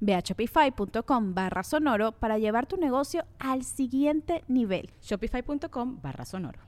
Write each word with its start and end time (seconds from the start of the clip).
Ve 0.00 0.14
a 0.14 0.20
shopify.com 0.20 1.34
barra 1.34 1.62
sonoro 1.62 2.12
para 2.12 2.38
llevar 2.38 2.66
tu 2.66 2.76
negocio 2.76 3.24
al 3.38 3.64
siguiente 3.64 4.44
nivel. 4.48 4.90
Shopify.com 5.02 6.00
barra 6.02 6.24
sonoro. 6.24 6.60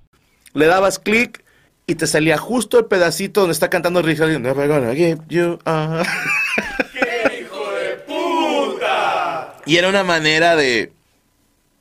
Le 0.53 0.67
dabas 0.67 0.99
clic 0.99 1.45
y 1.87 1.95
te 1.95 2.07
salía 2.07 2.39
justo 2.39 2.79
el 2.79 2.87
pedacito 2.87 3.41
donde 3.41 3.53
está 3.53 3.71
cantando 3.71 4.03
Richard. 4.03 4.39
Never 4.41 4.69
gonna 4.69 4.95
give 4.95 5.23
you 5.29 5.59
¡Qué 6.93 7.41
hijo 7.41 7.73
de 7.73 7.97
puta! 8.07 9.55
Y 9.67 9.77
era 9.77 9.89
una 9.89 10.05
manera 10.05 10.57
de... 10.57 10.93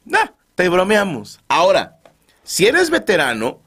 Nah, 0.06 0.28
te 0.56 0.70
bromeamos. 0.70 1.40
Ahora, 1.48 2.00
si 2.44 2.66
eres 2.66 2.90
veterano, 2.90 3.62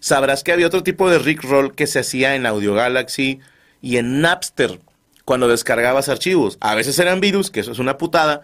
sabrás 0.00 0.42
que 0.42 0.52
había 0.52 0.66
otro 0.66 0.82
tipo 0.82 1.10
de 1.10 1.18
Rickroll 1.18 1.74
que 1.74 1.86
se 1.86 2.00
hacía 2.00 2.34
en 2.34 2.46
Audio 2.46 2.74
Galaxy 2.74 3.40
y 3.80 3.98
en 3.98 4.20
Napster 4.20 4.80
cuando 5.24 5.48
descargabas 5.48 6.08
archivos. 6.08 6.58
A 6.60 6.74
veces 6.74 6.98
eran 6.98 7.20
virus, 7.20 7.50
que 7.50 7.60
eso 7.60 7.72
es 7.72 7.78
una 7.78 7.98
putada, 7.98 8.42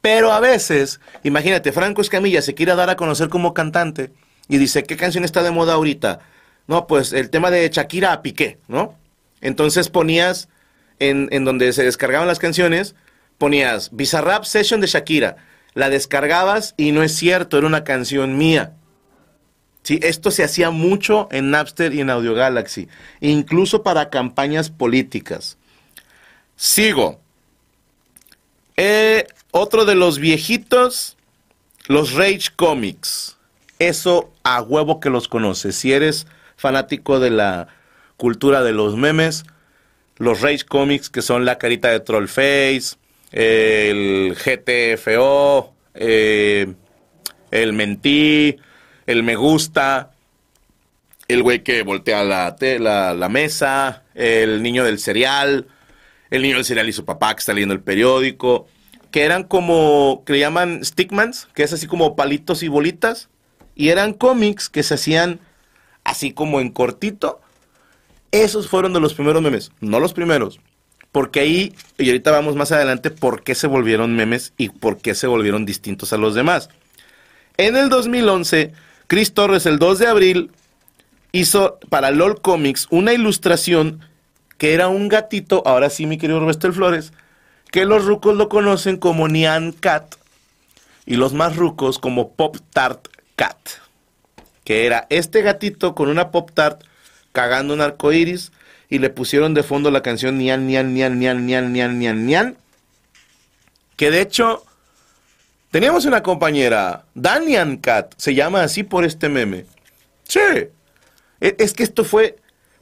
pero 0.00 0.32
a 0.32 0.40
veces, 0.40 1.00
imagínate, 1.22 1.72
Franco 1.72 2.02
Escamilla 2.02 2.42
se 2.42 2.54
quiere 2.54 2.74
dar 2.74 2.90
a 2.90 2.96
conocer 2.96 3.28
como 3.28 3.54
cantante 3.54 4.12
y 4.48 4.58
dice, 4.58 4.84
¿qué 4.84 4.96
canción 4.96 5.24
está 5.24 5.42
de 5.42 5.50
moda 5.50 5.74
ahorita? 5.74 6.20
No, 6.66 6.86
pues 6.86 7.12
el 7.12 7.30
tema 7.30 7.50
de 7.50 7.68
Shakira 7.68 8.12
a 8.12 8.22
Piqué, 8.22 8.58
¿no? 8.68 8.96
Entonces 9.40 9.88
ponías 9.88 10.48
en, 10.98 11.28
en 11.30 11.44
donde 11.44 11.72
se 11.72 11.84
descargaban 11.84 12.28
las 12.28 12.38
canciones, 12.38 12.94
ponías 13.38 13.90
Bizarrap 13.92 14.44
Session 14.44 14.80
de 14.80 14.86
Shakira, 14.86 15.36
la 15.74 15.90
descargabas 15.90 16.74
y 16.76 16.92
no 16.92 17.02
es 17.02 17.14
cierto, 17.14 17.58
era 17.58 17.66
una 17.66 17.84
canción 17.84 18.38
mía. 18.38 18.74
Sí, 19.82 20.00
esto 20.02 20.30
se 20.30 20.44
hacía 20.44 20.70
mucho 20.70 21.28
en 21.30 21.50
Napster 21.50 21.92
y 21.92 22.00
en 22.00 22.08
Audio 22.08 22.34
Galaxy, 22.34 22.88
incluso 23.20 23.82
para 23.82 24.08
campañas 24.08 24.70
políticas. 24.70 25.58
Sigo. 26.56 27.20
Eh, 28.76 29.26
otro 29.50 29.84
de 29.84 29.94
los 29.94 30.18
viejitos, 30.18 31.16
los 31.86 32.12
Rage 32.12 32.50
Comics. 32.56 33.36
Eso 33.78 34.32
a 34.42 34.62
huevo 34.62 35.00
que 35.00 35.10
los 35.10 35.28
conoces. 35.28 35.76
Si 35.76 35.92
eres 35.92 36.26
fanático 36.56 37.20
de 37.20 37.30
la 37.30 37.68
cultura 38.16 38.62
de 38.62 38.72
los 38.72 38.96
memes, 38.96 39.44
los 40.16 40.40
Rage 40.40 40.64
Comics, 40.64 41.10
que 41.10 41.22
son 41.22 41.44
la 41.44 41.58
carita 41.58 41.88
de 41.90 42.00
Trollface, 42.00 42.96
el 43.32 44.36
GTFO, 44.36 45.74
eh, 45.94 46.72
el 47.50 47.72
Mentí, 47.72 48.56
el 49.06 49.22
Me 49.22 49.36
Gusta, 49.36 50.12
el 51.28 51.42
güey 51.42 51.62
que 51.62 51.82
voltea 51.82 52.22
la, 52.24 53.28
mesa, 53.28 54.02
el 54.14 54.62
niño 54.62 54.84
del 54.84 54.98
cereal, 54.98 55.66
el 56.30 56.42
niño 56.42 56.56
del 56.56 56.64
cereal 56.64 56.88
y 56.88 56.92
su 56.92 57.04
papá 57.04 57.34
que 57.34 57.40
está 57.40 57.52
leyendo 57.52 57.74
el 57.74 57.80
periódico, 57.80 58.66
que 59.10 59.22
eran 59.22 59.44
como, 59.44 60.22
que 60.26 60.32
le 60.32 60.38
llaman 60.40 60.84
stickmans, 60.84 61.48
que 61.54 61.62
es 61.62 61.72
así 61.72 61.86
como 61.86 62.16
palitos 62.16 62.62
y 62.62 62.68
bolitas, 62.68 63.28
y 63.74 63.90
eran 63.90 64.12
cómics 64.12 64.68
que 64.68 64.82
se 64.82 64.94
hacían 64.94 65.40
así 66.02 66.32
como 66.32 66.60
en 66.60 66.70
cortito. 66.70 67.40
Esos 68.32 68.68
fueron 68.68 68.92
de 68.92 69.00
los 69.00 69.14
primeros 69.14 69.42
memes, 69.42 69.70
no 69.80 70.00
los 70.00 70.12
primeros, 70.12 70.58
porque 71.12 71.40
ahí, 71.40 71.74
y 71.96 72.08
ahorita 72.08 72.32
vamos 72.32 72.56
más 72.56 72.72
adelante, 72.72 73.10
por 73.10 73.44
qué 73.44 73.54
se 73.54 73.68
volvieron 73.68 74.16
memes 74.16 74.52
y 74.56 74.70
por 74.70 74.98
qué 74.98 75.14
se 75.14 75.28
volvieron 75.28 75.64
distintos 75.64 76.12
a 76.12 76.16
los 76.16 76.34
demás. 76.34 76.68
En 77.56 77.76
el 77.76 77.88
2011, 77.88 78.72
Chris 79.06 79.32
Torres, 79.32 79.66
el 79.66 79.78
2 79.78 79.98
de 80.00 80.06
abril, 80.08 80.50
hizo 81.30 81.78
para 81.88 82.10
LOL 82.10 82.40
Comics 82.40 82.88
una 82.90 83.12
ilustración 83.12 84.00
que 84.58 84.74
era 84.74 84.88
un 84.88 85.08
gatito, 85.08 85.62
ahora 85.66 85.90
sí 85.90 86.06
mi 86.06 86.18
querido 86.18 86.40
Roberto 86.40 86.72
Flores, 86.72 87.12
que 87.70 87.84
los 87.84 88.04
rucos 88.04 88.36
lo 88.36 88.48
conocen 88.48 88.96
como 88.96 89.28
Nyan 89.28 89.72
Cat 89.72 90.14
y 91.06 91.16
los 91.16 91.32
más 91.32 91.56
rucos 91.56 91.98
como 91.98 92.32
Pop 92.32 92.56
Tart 92.72 93.08
Cat, 93.36 93.58
que 94.64 94.86
era 94.86 95.06
este 95.10 95.42
gatito 95.42 95.94
con 95.94 96.08
una 96.08 96.30
Pop 96.30 96.50
Tart 96.54 96.82
cagando 97.32 97.74
un 97.74 97.80
arco 97.80 98.12
iris 98.12 98.52
y 98.88 98.98
le 98.98 99.10
pusieron 99.10 99.54
de 99.54 99.62
fondo 99.62 99.90
la 99.90 100.02
canción 100.02 100.38
Nian, 100.38 100.66
Nian, 100.66 100.94
Nian, 100.94 101.18
Nian, 101.18 101.46
Nian, 101.46 101.72
Nian, 101.72 101.98
Nian, 101.98 102.26
Nian, 102.26 102.56
que 103.96 104.10
de 104.10 104.20
hecho 104.20 104.64
teníamos 105.70 106.04
una 106.04 106.22
compañera, 106.22 107.04
Danian 107.14 107.78
Cat, 107.78 108.14
se 108.16 108.34
llama 108.34 108.62
así 108.62 108.84
por 108.84 109.04
este 109.04 109.28
meme. 109.28 109.66
Sí, 110.28 110.38
e, 111.40 111.56
es 111.58 111.74
que 111.74 111.82
esto 111.82 112.04
fue, 112.04 112.36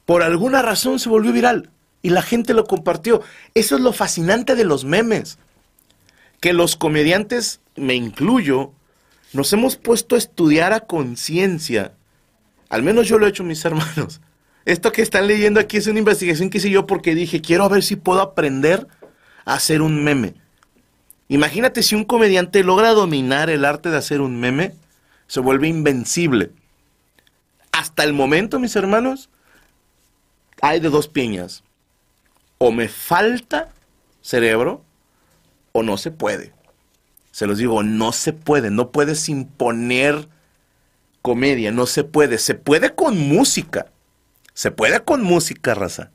por 0.05 0.23
alguna 0.23 0.61
razón 0.61 0.99
se 0.99 1.09
volvió 1.09 1.31
viral 1.31 1.69
y 2.01 2.09
la 2.09 2.21
gente 2.21 2.53
lo 2.53 2.65
compartió. 2.65 3.21
Eso 3.53 3.75
es 3.75 3.81
lo 3.81 3.93
fascinante 3.93 4.55
de 4.55 4.65
los 4.65 4.85
memes. 4.85 5.39
Que 6.41 6.53
los 6.53 6.75
comediantes, 6.75 7.61
me 7.75 7.95
incluyo, 7.95 8.73
nos 9.31 9.51
hemos 9.53 9.77
puesto 9.77 10.15
a 10.15 10.17
estudiar 10.17 10.73
a 10.73 10.81
conciencia. 10.81 11.93
Al 12.69 12.83
menos 12.83 13.07
yo 13.07 13.17
lo 13.17 13.25
he 13.25 13.29
hecho, 13.29 13.43
mis 13.43 13.63
hermanos. 13.65 14.21
Esto 14.65 14.91
que 14.91 15.01
están 15.01 15.27
leyendo 15.27 15.59
aquí 15.59 15.77
es 15.77 15.87
una 15.87 15.99
investigación 15.99 16.49
que 16.49 16.57
hice 16.57 16.69
yo 16.69 16.85
porque 16.85 17.15
dije, 17.15 17.41
quiero 17.41 17.67
ver 17.69 17.83
si 17.83 17.95
puedo 17.95 18.21
aprender 18.21 18.87
a 19.45 19.55
hacer 19.55 19.81
un 19.81 20.03
meme. 20.03 20.35
Imagínate 21.27 21.83
si 21.83 21.95
un 21.95 22.03
comediante 22.03 22.63
logra 22.63 22.91
dominar 22.91 23.49
el 23.49 23.65
arte 23.65 23.89
de 23.89 23.97
hacer 23.97 24.21
un 24.21 24.39
meme, 24.39 24.73
se 25.27 25.39
vuelve 25.39 25.67
invencible. 25.67 26.51
Hasta 27.71 28.03
el 28.03 28.13
momento, 28.13 28.59
mis 28.59 28.75
hermanos, 28.75 29.29
hay 30.63 30.79
de 30.79 30.89
dos 30.89 31.09
piñas 31.09 31.61
o 32.57 32.71
me 32.71 32.87
falta 32.87 33.73
cerebro 34.21 34.81
o 35.73 35.83
no 35.83 35.97
se 35.97 36.09
puede. 36.09 36.53
Se 37.31 37.45
los 37.47 37.57
digo, 37.57 37.83
no 37.83 38.13
se 38.13 38.31
puede, 38.31 38.71
no 38.71 38.89
puedes 38.89 39.27
imponer 39.27 40.29
comedia, 41.21 41.73
no 41.73 41.85
se 41.85 42.05
puede. 42.05 42.37
Se 42.37 42.55
puede 42.55 42.95
con 42.95 43.17
música, 43.17 43.87
se 44.53 44.71
puede 44.71 45.01
con 45.01 45.21
música, 45.21 45.73
raza. 45.73 46.11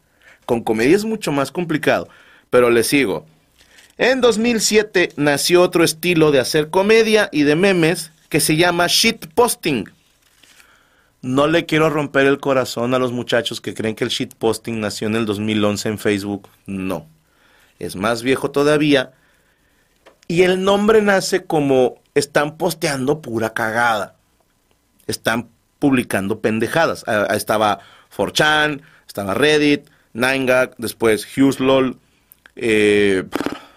Con 0.46 0.62
comedia 0.62 0.96
es 0.96 1.04
mucho 1.04 1.30
más 1.30 1.52
complicado, 1.52 2.08
pero 2.48 2.70
les 2.70 2.86
sigo. 2.86 3.26
En 3.98 4.22
2007 4.22 5.10
nació 5.16 5.60
otro 5.60 5.84
estilo 5.84 6.30
de 6.30 6.40
hacer 6.40 6.70
comedia 6.70 7.28
y 7.32 7.42
de 7.42 7.54
memes 7.54 8.12
que 8.30 8.40
se 8.40 8.56
llama 8.56 8.86
shitposting. 8.88 9.90
No 11.20 11.48
le 11.48 11.66
quiero 11.66 11.90
romper 11.90 12.26
el 12.26 12.38
corazón 12.38 12.94
a 12.94 12.98
los 12.98 13.10
muchachos 13.10 13.60
que 13.60 13.74
creen 13.74 13.96
que 13.96 14.04
el 14.04 14.10
shitposting 14.10 14.80
nació 14.80 15.08
en 15.08 15.16
el 15.16 15.26
2011 15.26 15.88
en 15.88 15.98
Facebook. 15.98 16.48
No. 16.66 17.06
Es 17.78 17.96
más 17.96 18.22
viejo 18.22 18.50
todavía. 18.50 19.12
Y 20.28 20.42
el 20.42 20.62
nombre 20.62 21.02
nace 21.02 21.44
como 21.44 22.00
están 22.14 22.56
posteando 22.56 23.20
pura 23.20 23.52
cagada. 23.52 24.14
Están 25.06 25.48
publicando 25.80 26.40
pendejadas. 26.40 27.04
Ah, 27.08 27.26
ah, 27.30 27.36
estaba 27.36 27.80
4chan, 28.16 28.82
estaba 29.06 29.34
Reddit, 29.34 29.88
9gag, 30.14 30.74
después 30.78 31.26
HughesLol. 31.26 31.98
Eh, 32.54 33.24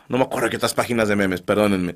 no 0.10 0.18
me 0.18 0.24
acuerdo 0.26 0.50
qué 0.50 0.58
otras 0.58 0.74
páginas 0.74 1.08
de 1.08 1.16
memes, 1.16 1.42
perdónenme 1.42 1.96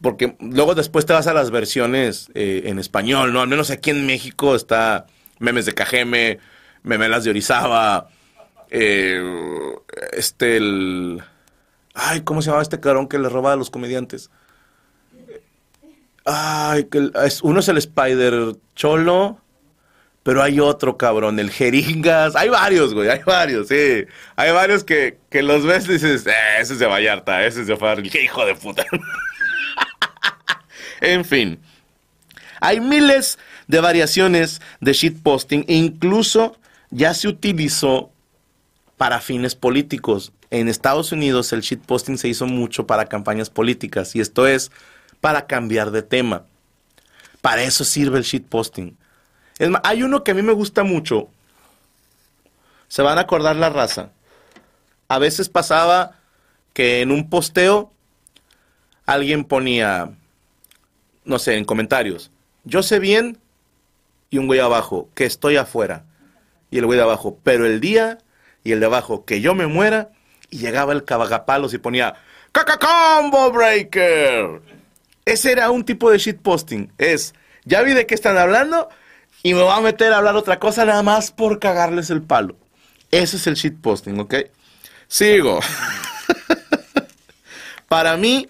porque 0.00 0.36
luego 0.40 0.74
después 0.74 1.06
te 1.06 1.12
vas 1.12 1.26
a 1.26 1.34
las 1.34 1.50
versiones 1.50 2.30
eh, 2.34 2.62
en 2.66 2.78
español, 2.78 3.32
¿no? 3.32 3.40
Al 3.40 3.48
menos 3.48 3.70
aquí 3.70 3.90
en 3.90 4.06
México 4.06 4.54
está 4.54 5.06
memes 5.38 5.66
de 5.66 5.74
Cajeme, 5.74 6.38
memelas 6.82 7.24
de 7.24 7.30
Orizaba, 7.30 8.08
eh, 8.70 9.20
este, 10.12 10.56
el... 10.56 11.22
Ay, 11.94 12.20
¿cómo 12.22 12.40
se 12.40 12.46
llamaba 12.46 12.62
este 12.62 12.80
carón 12.80 13.08
que 13.08 13.18
le 13.18 13.28
roba 13.28 13.52
a 13.52 13.56
los 13.56 13.68
comediantes? 13.70 14.30
Ay, 16.24 16.84
que 16.84 17.10
uno 17.42 17.60
es 17.60 17.68
el 17.68 17.78
Spider 17.78 18.54
Cholo, 18.76 19.38
Pero 20.22 20.42
hay 20.42 20.60
otro 20.60 20.96
cabrón, 20.96 21.38
el 21.40 21.50
jeringas. 21.50 22.36
Hay 22.36 22.48
varios, 22.48 22.94
güey, 22.94 23.08
hay 23.08 23.22
varios, 23.24 23.68
sí. 23.68 24.04
Hay 24.36 24.52
varios 24.52 24.84
que, 24.84 25.18
que 25.30 25.42
los 25.42 25.64
ves 25.66 25.88
y 25.88 25.94
dices, 25.94 26.26
eh, 26.26 26.32
ese 26.60 26.74
es 26.74 26.78
de 26.78 26.86
Vallarta, 26.86 27.44
ese 27.44 27.62
es 27.62 27.66
de 27.66 27.76
Farrell. 27.76 28.10
¡Qué 28.10 28.22
hijo 28.22 28.44
de 28.46 28.54
puta! 28.54 28.84
en 31.00 31.24
fin. 31.24 31.58
Hay 32.60 32.80
miles 32.80 33.38
de 33.68 33.80
variaciones 33.80 34.60
de 34.80 34.92
shitposting. 34.92 35.64
Incluso 35.68 36.56
ya 36.90 37.14
se 37.14 37.28
utilizó 37.28 38.10
para 38.96 39.20
fines 39.20 39.54
políticos. 39.54 40.32
En 40.50 40.68
Estados 40.68 41.12
Unidos 41.12 41.52
el 41.52 41.62
shitposting 41.62 42.18
se 42.18 42.28
hizo 42.28 42.46
mucho 42.46 42.86
para 42.86 43.06
campañas 43.06 43.48
políticas. 43.48 44.14
Y 44.14 44.20
esto 44.20 44.46
es 44.46 44.70
para 45.20 45.46
cambiar 45.46 45.90
de 45.90 46.02
tema. 46.02 46.44
Para 47.40 47.62
eso 47.62 47.84
sirve 47.84 48.18
el 48.18 48.24
shitposting. 48.24 48.96
Es 49.58 49.70
más, 49.70 49.80
hay 49.84 50.02
uno 50.02 50.24
que 50.24 50.32
a 50.32 50.34
mí 50.34 50.42
me 50.42 50.52
gusta 50.52 50.84
mucho. 50.84 51.28
Se 52.88 53.02
van 53.02 53.18
a 53.18 53.22
acordar 53.22 53.56
la 53.56 53.70
raza. 53.70 54.10
A 55.08 55.18
veces 55.18 55.48
pasaba 55.48 56.18
que 56.72 57.00
en 57.00 57.10
un 57.10 57.30
posteo 57.30 57.92
alguien 59.06 59.44
ponía, 59.44 60.12
no 61.30 61.38
sé, 61.38 61.56
en 61.56 61.64
comentarios, 61.64 62.32
yo 62.64 62.82
sé 62.82 62.98
bien, 62.98 63.38
y 64.30 64.38
un 64.38 64.48
güey 64.48 64.58
abajo, 64.58 65.08
que 65.14 65.24
estoy 65.24 65.56
afuera. 65.56 66.04
Y 66.70 66.78
el 66.78 66.86
güey 66.86 66.96
de 66.96 67.04
abajo, 67.04 67.38
pero 67.44 67.66
el 67.66 67.80
día, 67.80 68.18
y 68.64 68.72
el 68.72 68.80
de 68.80 68.86
abajo, 68.86 69.24
que 69.24 69.40
yo 69.40 69.54
me 69.54 69.68
muera, 69.68 70.10
y 70.50 70.58
llegaba 70.58 70.92
el 70.92 71.04
cabagapalos 71.04 71.72
y 71.72 71.78
ponía, 71.78 72.16
¡Caca 72.50 72.78
Combo 72.78 73.52
Breaker! 73.52 74.60
Ese 75.24 75.52
era 75.52 75.70
un 75.70 75.84
tipo 75.84 76.10
de 76.10 76.18
shitposting. 76.18 76.92
Es, 76.98 77.32
ya 77.64 77.82
vi 77.82 77.94
de 77.94 78.06
qué 78.06 78.14
están 78.16 78.36
hablando 78.36 78.88
y 79.44 79.54
me 79.54 79.62
voy 79.62 79.72
a 79.72 79.80
meter 79.80 80.12
a 80.12 80.18
hablar 80.18 80.34
otra 80.34 80.58
cosa 80.58 80.84
nada 80.84 81.04
más 81.04 81.30
por 81.30 81.60
cagarles 81.60 82.10
el 82.10 82.22
palo. 82.22 82.56
Ese 83.12 83.36
es 83.36 83.46
el 83.46 83.54
shitposting, 83.54 84.18
¿ok? 84.18 84.34
Sigo. 85.06 85.60
para 87.88 88.16
mí, 88.16 88.48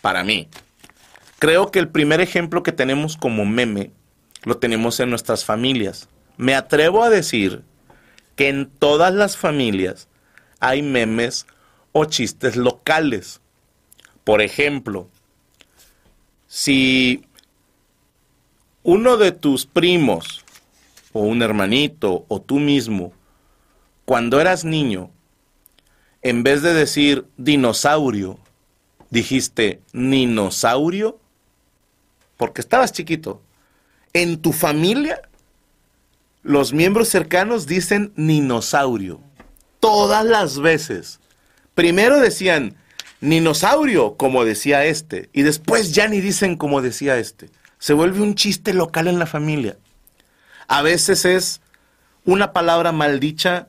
para 0.00 0.22
mí, 0.22 0.48
creo 1.42 1.72
que 1.72 1.80
el 1.80 1.88
primer 1.88 2.20
ejemplo 2.20 2.62
que 2.62 2.70
tenemos 2.70 3.16
como 3.16 3.44
meme 3.44 3.90
lo 4.44 4.58
tenemos 4.58 5.00
en 5.00 5.10
nuestras 5.10 5.44
familias. 5.44 6.08
Me 6.36 6.54
atrevo 6.54 7.02
a 7.02 7.10
decir 7.10 7.64
que 8.36 8.48
en 8.48 8.70
todas 8.70 9.12
las 9.12 9.36
familias 9.36 10.06
hay 10.60 10.82
memes 10.82 11.48
o 11.90 12.04
chistes 12.04 12.54
locales. 12.54 13.40
Por 14.22 14.40
ejemplo, 14.40 15.08
si 16.46 17.24
uno 18.84 19.16
de 19.16 19.32
tus 19.32 19.66
primos 19.66 20.44
o 21.12 21.22
un 21.22 21.42
hermanito 21.42 22.24
o 22.28 22.40
tú 22.40 22.60
mismo, 22.60 23.12
cuando 24.04 24.40
eras 24.40 24.64
niño, 24.64 25.10
en 26.22 26.44
vez 26.44 26.62
de 26.62 26.72
decir 26.72 27.26
dinosaurio, 27.36 28.38
dijiste 29.10 29.80
ninosaurio, 29.92 31.18
porque 32.36 32.60
estabas 32.60 32.92
chiquito. 32.92 33.42
En 34.12 34.40
tu 34.40 34.52
familia, 34.52 35.22
los 36.42 36.72
miembros 36.72 37.08
cercanos 37.08 37.66
dicen 37.66 38.12
ninosaurio. 38.16 39.20
Todas 39.80 40.24
las 40.24 40.60
veces. 40.60 41.20
Primero 41.74 42.20
decían 42.20 42.76
ninosaurio, 43.20 44.16
como 44.16 44.44
decía 44.44 44.84
este, 44.84 45.30
y 45.32 45.42
después 45.42 45.94
ya 45.94 46.08
ni 46.08 46.20
dicen 46.20 46.56
como 46.56 46.82
decía 46.82 47.18
este. 47.18 47.48
Se 47.78 47.94
vuelve 47.94 48.20
un 48.20 48.34
chiste 48.34 48.74
local 48.74 49.08
en 49.08 49.18
la 49.18 49.26
familia. 49.26 49.76
A 50.68 50.82
veces 50.82 51.24
es 51.24 51.60
una 52.24 52.52
palabra 52.52 52.92
maldicha, 52.92 53.68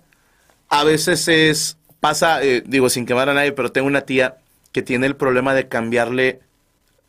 a 0.70 0.84
veces 0.84 1.28
es, 1.28 1.78
pasa, 2.00 2.44
eh, 2.44 2.64
digo, 2.66 2.90
sin 2.90 3.06
quemar 3.06 3.30
a 3.30 3.34
nadie, 3.34 3.52
pero 3.52 3.72
tengo 3.72 3.88
una 3.88 4.02
tía 4.02 4.38
que 4.72 4.82
tiene 4.82 5.06
el 5.06 5.16
problema 5.16 5.54
de 5.54 5.68
cambiarle 5.68 6.42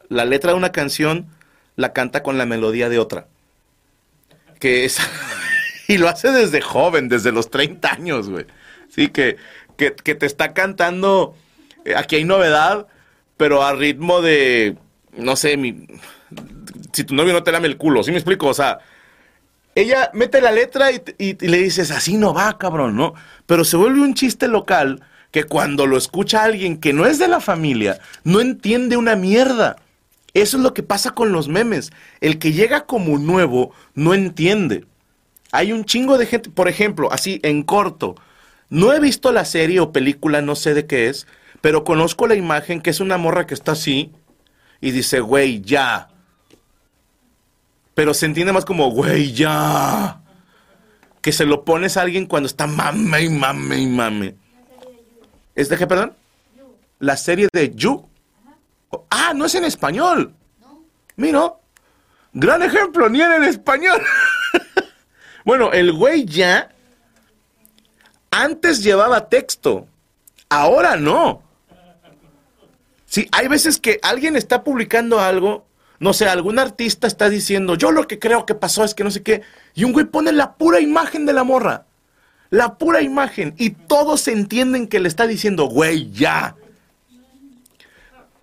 la 0.08 0.24
letra 0.24 0.52
de 0.52 0.58
una 0.58 0.72
canción, 0.72 1.26
la 1.76 1.92
canta 1.92 2.22
con 2.22 2.38
la 2.38 2.46
melodía 2.46 2.88
de 2.88 2.98
otra. 2.98 3.26
Que 4.60 4.84
es, 4.84 4.98
y 5.88 5.98
lo 5.98 6.08
hace 6.08 6.30
desde 6.30 6.60
joven, 6.60 7.08
desde 7.08 7.32
los 7.32 7.50
30 7.50 7.92
años, 7.92 8.28
güey. 8.28 8.46
Sí, 8.88 9.08
que, 9.08 9.36
que, 9.76 9.90
te 9.90 10.26
está 10.26 10.52
cantando 10.54 11.34
eh, 11.84 11.94
aquí 11.96 12.16
hay 12.16 12.24
novedad, 12.24 12.86
pero 13.36 13.62
a 13.62 13.72
ritmo 13.72 14.22
de, 14.22 14.76
no 15.16 15.36
sé, 15.36 15.56
mi, 15.56 15.86
si 16.92 17.04
tu 17.04 17.14
novio 17.14 17.32
no 17.32 17.42
te 17.42 17.52
lame 17.52 17.68
el 17.68 17.76
culo, 17.76 18.02
¿sí 18.02 18.10
me 18.10 18.18
explico? 18.18 18.46
O 18.46 18.54
sea, 18.54 18.78
ella 19.74 20.10
mete 20.14 20.40
la 20.40 20.52
letra 20.52 20.92
y, 20.92 21.02
y, 21.18 21.34
le 21.46 21.58
dices, 21.58 21.90
así 21.90 22.16
no 22.16 22.32
va, 22.32 22.56
cabrón, 22.58 22.96
¿no? 22.96 23.14
Pero 23.46 23.64
se 23.64 23.76
vuelve 23.76 24.00
un 24.00 24.14
chiste 24.14 24.48
local 24.48 25.02
que 25.30 25.44
cuando 25.44 25.86
lo 25.86 25.96
escucha 25.96 26.44
alguien 26.44 26.78
que 26.78 26.92
no 26.92 27.06
es 27.06 27.18
de 27.18 27.28
la 27.28 27.40
familia, 27.40 27.98
no 28.22 28.40
entiende 28.40 28.96
una 28.96 29.16
mierda. 29.16 29.76
Eso 30.34 30.56
es 30.56 30.62
lo 30.62 30.74
que 30.74 30.82
pasa 30.82 31.12
con 31.12 31.32
los 31.32 31.48
memes. 31.48 31.92
El 32.20 32.38
que 32.38 32.52
llega 32.52 32.86
como 32.86 33.18
nuevo 33.18 33.72
no 33.94 34.14
entiende. 34.14 34.84
Hay 35.52 35.72
un 35.72 35.84
chingo 35.84 36.18
de 36.18 36.26
gente, 36.26 36.50
por 36.50 36.68
ejemplo, 36.68 37.12
así 37.12 37.40
en 37.44 37.62
corto. 37.62 38.16
No 38.68 38.92
he 38.92 38.98
visto 38.98 39.30
la 39.30 39.44
serie 39.44 39.78
o 39.78 39.92
película, 39.92 40.42
no 40.42 40.56
sé 40.56 40.74
de 40.74 40.86
qué 40.86 41.08
es, 41.08 41.28
pero 41.60 41.84
conozco 41.84 42.26
la 42.26 42.34
imagen 42.34 42.80
que 42.80 42.90
es 42.90 42.98
una 42.98 43.16
morra 43.16 43.46
que 43.46 43.54
está 43.54 43.72
así 43.72 44.10
y 44.80 44.90
dice, 44.90 45.20
güey, 45.20 45.60
ya. 45.60 46.08
Pero 47.94 48.12
se 48.12 48.26
entiende 48.26 48.52
más 48.52 48.64
como, 48.64 48.90
güey, 48.90 49.32
ya. 49.32 50.20
Que 51.20 51.30
se 51.30 51.46
lo 51.46 51.64
pones 51.64 51.96
a 51.96 52.02
alguien 52.02 52.26
cuando 52.26 52.48
está 52.48 52.66
mame 52.66 53.22
y 53.22 53.28
mame 53.28 53.78
y 53.78 53.86
mame. 53.86 54.34
¿Es 55.54 55.68
de 55.68 55.78
qué, 55.78 55.86
perdón? 55.86 56.14
La 56.98 57.16
serie 57.16 57.48
de 57.52 57.72
You. 57.74 58.08
Ah, 59.10 59.32
no 59.34 59.44
es 59.44 59.54
en 59.54 59.64
español. 59.64 60.34
Mira. 61.16 61.54
Gran 62.32 62.62
ejemplo, 62.62 63.08
ni 63.08 63.20
era 63.20 63.36
en 63.36 63.44
español. 63.44 64.02
bueno, 65.44 65.72
el 65.72 65.92
güey 65.92 66.24
ya 66.24 66.74
antes 68.32 68.82
llevaba 68.82 69.28
texto. 69.28 69.86
Ahora 70.48 70.96
no. 70.96 71.42
Sí, 73.06 73.28
hay 73.30 73.46
veces 73.46 73.78
que 73.78 74.00
alguien 74.02 74.34
está 74.34 74.64
publicando 74.64 75.20
algo, 75.20 75.66
no 76.00 76.12
sé, 76.12 76.26
algún 76.26 76.58
artista 76.58 77.06
está 77.06 77.30
diciendo, 77.30 77.76
yo 77.76 77.92
lo 77.92 78.08
que 78.08 78.18
creo 78.18 78.44
que 78.44 78.56
pasó 78.56 78.82
es 78.82 78.94
que 78.94 79.04
no 79.04 79.12
sé 79.12 79.22
qué, 79.22 79.42
y 79.74 79.84
un 79.84 79.92
güey 79.92 80.06
pone 80.06 80.32
la 80.32 80.54
pura 80.54 80.80
imagen 80.80 81.24
de 81.24 81.32
la 81.32 81.44
morra, 81.44 81.86
la 82.50 82.76
pura 82.76 83.02
imagen, 83.02 83.54
y 83.56 83.70
todos 83.70 84.26
entienden 84.26 84.88
que 84.88 84.98
le 84.98 85.06
está 85.06 85.28
diciendo, 85.28 85.66
güey, 85.66 86.10
ya. 86.10 86.56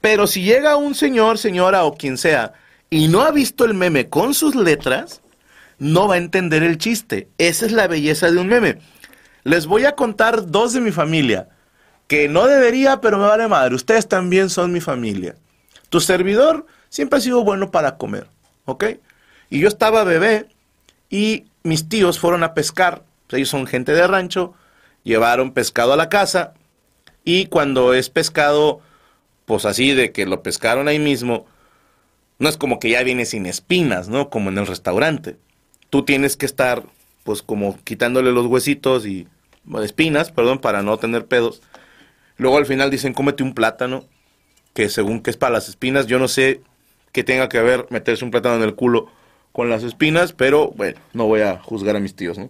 Pero 0.01 0.27
si 0.27 0.41
llega 0.43 0.75
un 0.75 0.95
señor, 0.95 1.37
señora 1.37 1.83
o 1.85 1.95
quien 1.95 2.17
sea, 2.17 2.53
y 2.89 3.07
no 3.07 3.21
ha 3.21 3.31
visto 3.31 3.63
el 3.63 3.73
meme 3.73 4.09
con 4.09 4.33
sus 4.33 4.55
letras, 4.55 5.21
no 5.77 6.07
va 6.07 6.15
a 6.15 6.17
entender 6.17 6.63
el 6.63 6.77
chiste. 6.77 7.29
Esa 7.37 7.65
es 7.65 7.71
la 7.71 7.87
belleza 7.87 8.29
de 8.29 8.37
un 8.37 8.47
meme. 8.47 8.79
Les 9.43 9.65
voy 9.65 9.85
a 9.85 9.95
contar 9.95 10.47
dos 10.47 10.73
de 10.73 10.81
mi 10.81 10.91
familia 10.91 11.49
que 12.07 12.27
no 12.27 12.45
debería, 12.45 12.99
pero 12.99 13.17
me 13.17 13.25
vale 13.25 13.47
madre. 13.47 13.73
Ustedes 13.73 14.07
también 14.07 14.49
son 14.49 14.73
mi 14.73 14.81
familia. 14.81 15.35
Tu 15.89 16.01
servidor 16.01 16.65
siempre 16.89 17.17
ha 17.17 17.21
sido 17.21 17.43
bueno 17.43 17.71
para 17.71 17.97
comer, 17.97 18.27
¿ok? 18.65 18.83
Y 19.49 19.59
yo 19.59 19.69
estaba 19.69 20.03
bebé 20.03 20.47
y 21.09 21.45
mis 21.63 21.87
tíos 21.87 22.19
fueron 22.19 22.43
a 22.43 22.53
pescar. 22.53 23.03
Ellos 23.29 23.47
son 23.47 23.65
gente 23.65 23.93
de 23.93 24.05
rancho, 24.07 24.53
llevaron 25.03 25.53
pescado 25.53 25.93
a 25.93 25.97
la 25.97 26.09
casa 26.09 26.53
y 27.23 27.45
cuando 27.45 27.93
es 27.93 28.09
pescado, 28.09 28.81
pues 29.45 29.65
así 29.65 29.93
de 29.93 30.11
que 30.11 30.25
lo 30.25 30.43
pescaron 30.43 30.87
ahí 30.87 30.99
mismo, 30.99 31.45
no 32.39 32.49
es 32.49 32.57
como 32.57 32.79
que 32.79 32.89
ya 32.89 33.03
viene 33.03 33.25
sin 33.25 33.45
espinas, 33.45 34.09
¿no? 34.09 34.29
Como 34.29 34.49
en 34.49 34.57
el 34.57 34.67
restaurante. 34.67 35.37
Tú 35.89 36.03
tienes 36.03 36.37
que 36.37 36.45
estar, 36.45 36.83
pues 37.23 37.41
como 37.41 37.77
quitándole 37.83 38.31
los 38.31 38.47
huesitos 38.47 39.05
y 39.05 39.27
espinas, 39.83 40.31
perdón, 40.31 40.59
para 40.59 40.81
no 40.81 40.97
tener 40.97 41.25
pedos. 41.25 41.61
Luego 42.37 42.57
al 42.57 42.65
final 42.65 42.89
dicen, 42.89 43.13
cómete 43.13 43.43
un 43.43 43.53
plátano, 43.53 44.05
que 44.73 44.89
según 44.89 45.21
que 45.21 45.29
es 45.29 45.37
para 45.37 45.53
las 45.53 45.69
espinas, 45.69 46.07
yo 46.07 46.17
no 46.17 46.27
sé 46.27 46.61
qué 47.11 47.23
tenga 47.23 47.49
que 47.49 47.61
ver 47.61 47.85
meterse 47.89 48.25
un 48.25 48.31
plátano 48.31 48.55
en 48.55 48.63
el 48.63 48.75
culo 48.75 49.11
con 49.51 49.69
las 49.69 49.83
espinas, 49.83 50.33
pero 50.33 50.71
bueno, 50.71 50.99
no 51.13 51.27
voy 51.27 51.41
a 51.41 51.59
juzgar 51.59 51.95
a 51.95 51.99
mis 51.99 52.15
tíos, 52.15 52.37
¿no? 52.37 52.49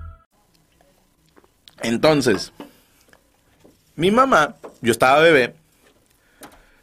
Entonces, 1.83 2.53
mi 3.95 4.11
mamá, 4.11 4.55
yo 4.81 4.91
estaba 4.91 5.19
bebé, 5.19 5.55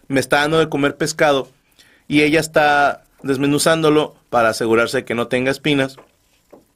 me 0.09 0.21
está 0.21 0.39
dando 0.39 0.59
de 0.59 0.69
comer 0.69 0.97
pescado 0.97 1.49
y 2.07 2.23
ella 2.23 2.41
está 2.41 3.05
desmenuzándolo 3.23 4.17
para 4.31 4.51
asegurarse 4.51 4.99
de 4.99 5.05
que 5.05 5.15
no 5.15 5.29
tenga 5.29 5.51
espinas 5.51 5.97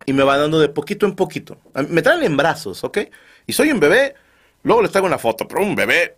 y 0.07 0.13
me 0.13 0.23
va 0.23 0.37
dando 0.37 0.59
de 0.59 0.69
poquito 0.69 1.07
en 1.07 1.15
poquito. 1.15 1.59
Me 1.89 2.03
traen 2.03 2.23
en 2.23 2.37
brazos, 2.37 2.85
¿ok? 2.85 2.99
Y 3.47 3.53
soy 3.53 3.71
un 3.71 3.81
bebé, 3.81 4.15
luego 4.63 4.83
les 4.83 4.91
traigo 4.91 5.07
una 5.07 5.19
foto, 5.19 5.47
pero 5.49 5.63
un 5.63 5.75
bebé 5.75 6.17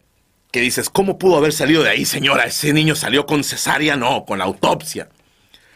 que 0.50 0.60
dices, 0.60 0.88
¿cómo 0.88 1.18
pudo 1.18 1.36
haber 1.36 1.52
salido 1.52 1.82
de 1.82 1.90
ahí, 1.90 2.04
señora? 2.04 2.44
Ese 2.44 2.72
niño 2.72 2.94
salió 2.94 3.26
con 3.26 3.42
cesárea, 3.44 3.96
no, 3.96 4.24
con 4.24 4.38
la 4.38 4.44
autopsia. 4.44 5.08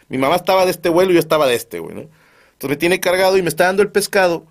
Mi 0.07 0.17
mamá 0.17 0.37
estaba 0.37 0.65
de 0.65 0.71
este 0.71 0.89
vuelo 0.89 1.11
y 1.11 1.15
yo 1.15 1.19
estaba 1.19 1.47
de 1.47 1.55
este, 1.55 1.79
güey, 1.79 1.95
¿no? 1.95 2.01
Entonces 2.01 2.69
me 2.69 2.75
tiene 2.77 2.99
cargado 2.99 3.37
y 3.37 3.41
me 3.41 3.49
está 3.49 3.65
dando 3.65 3.83
el 3.83 3.91
pescado. 3.91 4.45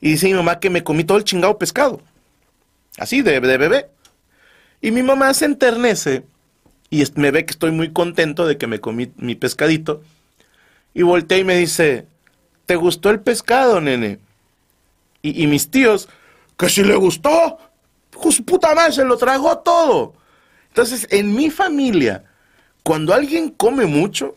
Y 0.00 0.10
dice 0.12 0.26
mi 0.26 0.34
mamá 0.34 0.60
que 0.60 0.70
me 0.70 0.84
comí 0.84 1.04
todo 1.04 1.18
el 1.18 1.24
chingado 1.24 1.58
pescado. 1.58 2.00
Así, 2.98 3.22
de, 3.22 3.40
de 3.40 3.58
bebé. 3.58 3.88
Y 4.80 4.90
mi 4.90 5.02
mamá 5.02 5.32
se 5.34 5.44
enternece 5.44 6.24
y 6.90 7.04
me 7.16 7.30
ve 7.30 7.44
que 7.44 7.52
estoy 7.52 7.70
muy 7.70 7.92
contento 7.92 8.46
de 8.46 8.56
que 8.56 8.66
me 8.66 8.80
comí 8.80 9.12
mi 9.16 9.34
pescadito. 9.34 10.02
Y 10.94 11.02
voltea 11.02 11.38
y 11.38 11.44
me 11.44 11.56
dice, 11.56 12.06
¿te 12.66 12.76
gustó 12.76 13.10
el 13.10 13.20
pescado, 13.20 13.80
nene? 13.80 14.18
Y, 15.20 15.46
mis 15.48 15.70
tíos, 15.70 16.08
que 16.56 16.68
si 16.68 16.82
le 16.82 16.94
gustó, 16.94 17.58
su 18.30 18.44
puta 18.44 18.74
madre 18.74 18.92
se 18.92 19.04
lo 19.04 19.16
tragó 19.18 19.58
todo. 19.58 20.14
Entonces, 20.68 21.06
en 21.10 21.34
mi 21.34 21.50
familia, 21.50 22.24
cuando 22.82 23.12
alguien 23.12 23.50
come 23.50 23.84
mucho, 23.84 24.36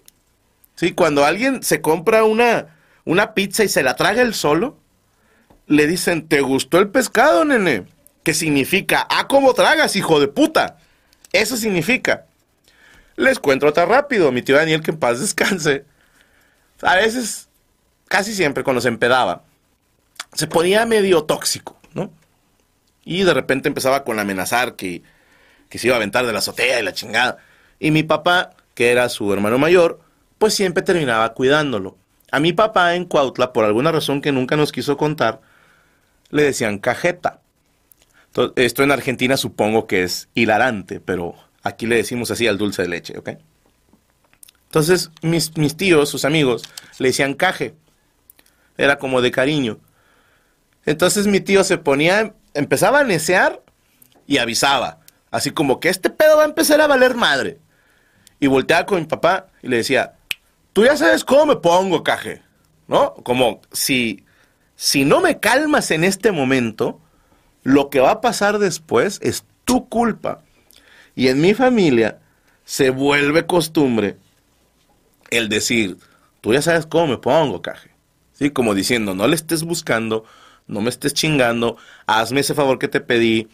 ¿sí? 0.76 0.92
cuando 0.92 1.24
alguien 1.24 1.62
se 1.62 1.82
compra 1.82 2.24
una, 2.24 2.76
una 3.06 3.34
pizza 3.34 3.64
y 3.64 3.70
se 3.70 3.84
la 3.84 3.96
traga 3.96 4.24
él 4.24 4.34
solo, 4.34 4.78
le 5.68 5.88
dicen, 5.88 6.28
¿te 6.28 6.42
gustó 6.42 6.80
el 6.80 6.90
pescado, 6.90 7.46
nene? 7.46 7.86
Que 8.24 8.34
significa, 8.34 9.08
ah, 9.10 9.28
¿cómo 9.28 9.54
tragas, 9.54 9.96
hijo 9.96 10.20
de 10.20 10.28
puta? 10.28 10.78
Eso 11.32 11.58
significa. 11.58 12.26
Les 13.16 13.40
cuento 13.40 13.68
otra 13.68 13.86
rápido. 13.86 14.32
Mi 14.32 14.42
tío 14.42 14.56
Daniel, 14.56 14.82
que 14.82 14.92
en 14.92 14.98
paz 14.98 15.20
descanse, 15.20 15.86
a 16.82 16.96
veces, 16.96 17.48
casi 18.08 18.34
siempre 18.34 18.64
cuando 18.64 18.82
se 18.82 18.88
empedaba, 18.88 19.44
se 20.34 20.48
ponía 20.48 20.86
medio 20.86 21.24
tóxico, 21.24 21.80
¿no? 21.94 22.12
Y 23.04 23.24
de 23.24 23.34
repente 23.34 23.68
empezaba 23.68 24.04
con 24.04 24.20
amenazar 24.20 24.76
que, 24.76 25.02
que 25.70 25.78
se 25.78 25.88
iba 25.88 25.96
a 25.96 25.98
aventar 25.98 26.26
de 26.26 26.34
la 26.34 26.40
azotea 26.40 26.80
y 26.80 26.84
la 26.84 26.94
chingada. 26.94 27.38
Y 27.80 27.92
mi 27.92 28.04
papá, 28.04 28.52
que 28.76 28.92
era 28.92 29.10
su 29.10 29.32
hermano 29.34 29.58
mayor, 29.58 30.00
pues 30.38 30.54
siempre 30.54 30.84
terminaba 30.84 31.34
cuidándolo. 31.34 31.98
A 32.32 32.40
mi 32.40 32.54
papá 32.54 32.96
en 32.96 33.06
Cuautla, 33.06 33.54
por 33.54 33.66
alguna 33.66 33.92
razón 33.92 34.22
que 34.22 34.32
nunca 34.32 34.56
nos 34.56 34.72
quiso 34.72 34.98
contar, 34.98 35.42
le 36.32 36.44
decían 36.44 36.80
cajeta. 36.80 37.42
esto 38.56 38.84
en 38.84 38.92
Argentina 38.92 39.38
supongo 39.38 39.88
que 39.88 40.04
es 40.04 40.30
hilarante, 40.34 41.00
pero 41.00 41.36
aquí 41.64 41.86
le 41.86 41.98
decimos 41.98 42.32
así 42.32 42.48
al 42.48 42.58
dulce 42.58 42.82
de 42.82 42.88
leche, 42.88 43.18
¿ok? 43.18 43.30
Entonces 44.66 45.12
mis, 45.22 45.56
mis 45.58 45.76
tíos, 45.76 46.10
sus 46.10 46.26
amigos, 46.26 46.64
le 46.98 47.10
decían 47.10 47.34
caje. 47.34 47.76
Era 48.78 48.98
como 48.98 49.22
de 49.22 49.32
cariño. 49.32 49.80
Entonces 50.86 51.28
mi 51.28 51.42
tío 51.42 51.64
se 51.64 51.78
ponía, 51.78 52.34
empezaba 52.54 53.02
a 53.02 53.04
necear 53.04 53.62
y 54.26 54.38
avisaba. 54.38 55.00
Así 55.30 55.52
como 55.52 55.80
que 55.80 55.90
este 55.90 56.10
pedo 56.10 56.38
va 56.38 56.44
a 56.44 56.48
empezar 56.48 56.82
a 56.82 56.88
valer 56.88 57.16
madre. 57.16 57.60
Y 58.40 58.48
volteaba 58.48 58.86
con 58.86 59.00
mi 59.00 59.06
papá 59.06 59.48
y 59.62 59.68
le 59.68 59.78
decía, 59.78 60.14
tú 60.74 60.86
ya 60.86 60.98
sabes 60.98 61.24
cómo 61.24 61.48
me 61.48 61.56
pongo, 61.58 62.04
caje. 62.04 62.42
¿No? 62.88 63.14
Como 63.14 63.62
si, 63.72 64.26
si 64.82 65.06
no 65.06 65.22
me 65.22 65.40
calmas 65.40 65.92
en 65.92 66.04
este 66.04 66.32
momento, 66.32 67.00
lo 67.62 67.92
que 67.92 68.00
va 68.00 68.10
a 68.10 68.22
pasar 68.22 68.58
después 68.58 69.20
es 69.22 69.46
tu 69.64 69.88
culpa. 69.88 70.42
Y 71.14 71.28
en 71.28 71.40
mi 71.40 71.54
familia 71.54 72.18
se 72.66 72.90
vuelve 72.90 73.46
costumbre 73.46 74.18
el 75.30 75.50
decir, 75.50 75.98
tú 76.42 76.52
ya 76.54 76.64
sabes 76.64 76.88
cómo 76.88 77.06
me 77.06 77.18
pongo, 77.20 77.62
caje. 77.62 77.92
¿Sí? 78.34 78.50
Como 78.50 78.74
diciendo, 78.74 79.14
no 79.14 79.28
le 79.28 79.36
estés 79.36 79.62
buscando, 79.62 80.26
no 80.66 80.82
me 80.82 80.90
estés 80.90 81.14
chingando, 81.14 81.78
hazme 82.08 82.40
ese 82.40 82.56
favor 82.56 82.80
que 82.80 82.88
te 82.88 83.02
pedí, 83.02 83.50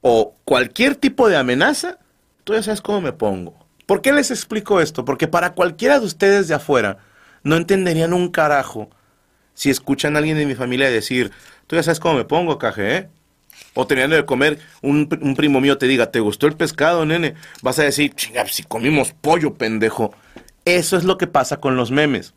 o 0.00 0.36
cualquier 0.44 0.94
tipo 0.94 1.28
de 1.28 1.38
amenaza, 1.38 1.98
tú 2.44 2.52
ya 2.52 2.62
sabes 2.62 2.80
cómo 2.80 3.00
me 3.00 3.12
pongo. 3.12 3.56
¿Por 3.84 4.00
qué 4.00 4.12
les 4.12 4.30
explico 4.30 4.80
esto? 4.80 5.04
Porque 5.04 5.26
para 5.26 5.54
cualquiera 5.54 5.98
de 5.98 6.06
ustedes 6.06 6.46
de 6.46 6.54
afuera, 6.54 6.98
no 7.42 7.56
entenderían 7.56 8.12
un 8.12 8.30
carajo 8.30 8.90
si 9.54 9.70
escuchan 9.70 10.16
a 10.16 10.18
alguien 10.18 10.36
de 10.36 10.46
mi 10.46 10.54
familia 10.54 10.90
decir, 10.90 11.30
tú 11.66 11.76
ya 11.76 11.82
sabes 11.82 12.00
cómo 12.00 12.14
me 12.14 12.24
pongo, 12.24 12.58
caje, 12.58 12.96
¿eh? 12.96 13.08
O 13.74 13.86
teniendo 13.86 14.16
de 14.16 14.26
comer, 14.26 14.58
un, 14.82 15.08
un, 15.20 15.34
primo 15.34 15.60
mío 15.60 15.78
te 15.78 15.86
diga, 15.86 16.10
¿te 16.10 16.20
gustó 16.20 16.46
el 16.46 16.56
pescado, 16.56 17.06
nene? 17.06 17.34
Vas 17.62 17.78
a 17.78 17.84
decir, 17.84 18.14
chinga, 18.14 18.46
si 18.46 18.62
comimos 18.64 19.12
pollo, 19.12 19.54
pendejo. 19.54 20.14
Eso 20.64 20.96
es 20.96 21.04
lo 21.04 21.16
que 21.16 21.26
pasa 21.26 21.58
con 21.58 21.76
los 21.76 21.90
memes. 21.90 22.34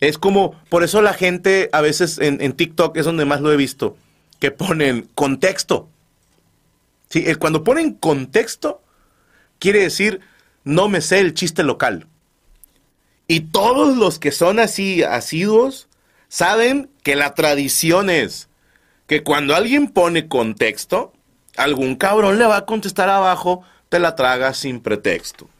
Es 0.00 0.18
como, 0.18 0.54
por 0.68 0.82
eso 0.82 1.02
la 1.02 1.14
gente 1.14 1.68
a 1.72 1.80
veces 1.80 2.18
en, 2.18 2.40
en 2.40 2.52
TikTok 2.52 2.96
es 2.96 3.04
donde 3.04 3.24
más 3.24 3.40
lo 3.40 3.52
he 3.52 3.56
visto, 3.56 3.96
que 4.38 4.50
ponen 4.50 5.08
contexto. 5.14 5.88
Sí, 7.10 7.24
cuando 7.36 7.64
ponen 7.64 7.94
contexto, 7.94 8.82
quiere 9.58 9.80
decir, 9.80 10.20
no 10.64 10.88
me 10.88 11.00
sé 11.00 11.20
el 11.20 11.34
chiste 11.34 11.64
local. 11.64 12.06
Y 13.26 13.40
todos 13.40 13.96
los 13.96 14.18
que 14.18 14.32
son 14.32 14.58
así 14.58 15.02
asiduos 15.02 15.88
saben 16.30 16.88
que 17.02 17.16
la 17.16 17.34
tradición 17.34 18.08
es 18.08 18.48
que 19.06 19.22
cuando 19.22 19.54
alguien 19.54 19.88
pone 19.88 20.28
contexto, 20.28 21.12
algún 21.56 21.96
cabrón 21.96 22.38
le 22.38 22.46
va 22.46 22.58
a 22.58 22.64
contestar 22.64 23.10
abajo, 23.10 23.62
te 23.90 23.98
la 23.98 24.14
tragas 24.14 24.56
sin 24.56 24.80
pretexto. 24.80 25.50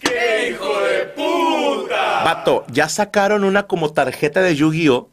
¡Qué 0.00 0.50
hijo 0.50 0.80
de 0.82 1.06
puta! 1.06 2.22
Vato, 2.24 2.64
ya 2.68 2.88
sacaron 2.88 3.42
una 3.42 3.66
como 3.66 3.92
tarjeta 3.92 4.42
de 4.42 4.54
Yu-Gi-Oh! 4.54 5.08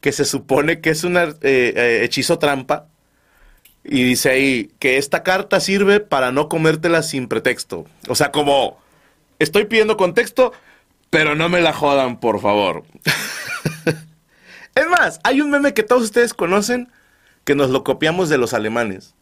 que 0.00 0.12
se 0.12 0.24
supone 0.24 0.80
que 0.80 0.90
es 0.90 1.02
un 1.02 1.16
eh, 1.16 1.34
eh, 1.42 2.00
hechizo 2.04 2.38
trampa. 2.38 2.86
Y 3.84 4.02
dice 4.02 4.30
ahí 4.30 4.70
que 4.78 4.98
esta 4.98 5.22
carta 5.22 5.60
sirve 5.60 6.00
para 6.00 6.30
no 6.30 6.48
comértela 6.48 7.02
sin 7.02 7.26
pretexto. 7.26 7.86
O 8.08 8.14
sea, 8.14 8.30
como 8.30 8.78
estoy 9.38 9.64
pidiendo 9.64 9.96
contexto, 9.96 10.52
pero 11.10 11.34
no 11.34 11.48
me 11.48 11.60
la 11.60 11.72
jodan, 11.72 12.20
por 12.20 12.40
favor. 12.40 12.84
es 14.74 14.88
más, 14.88 15.20
hay 15.24 15.40
un 15.40 15.50
meme 15.50 15.74
que 15.74 15.82
todos 15.82 16.02
ustedes 16.02 16.34
conocen 16.34 16.90
que 17.44 17.54
nos 17.54 17.70
lo 17.70 17.84
copiamos 17.84 18.28
de 18.28 18.38
los 18.38 18.54
alemanes. 18.54 19.14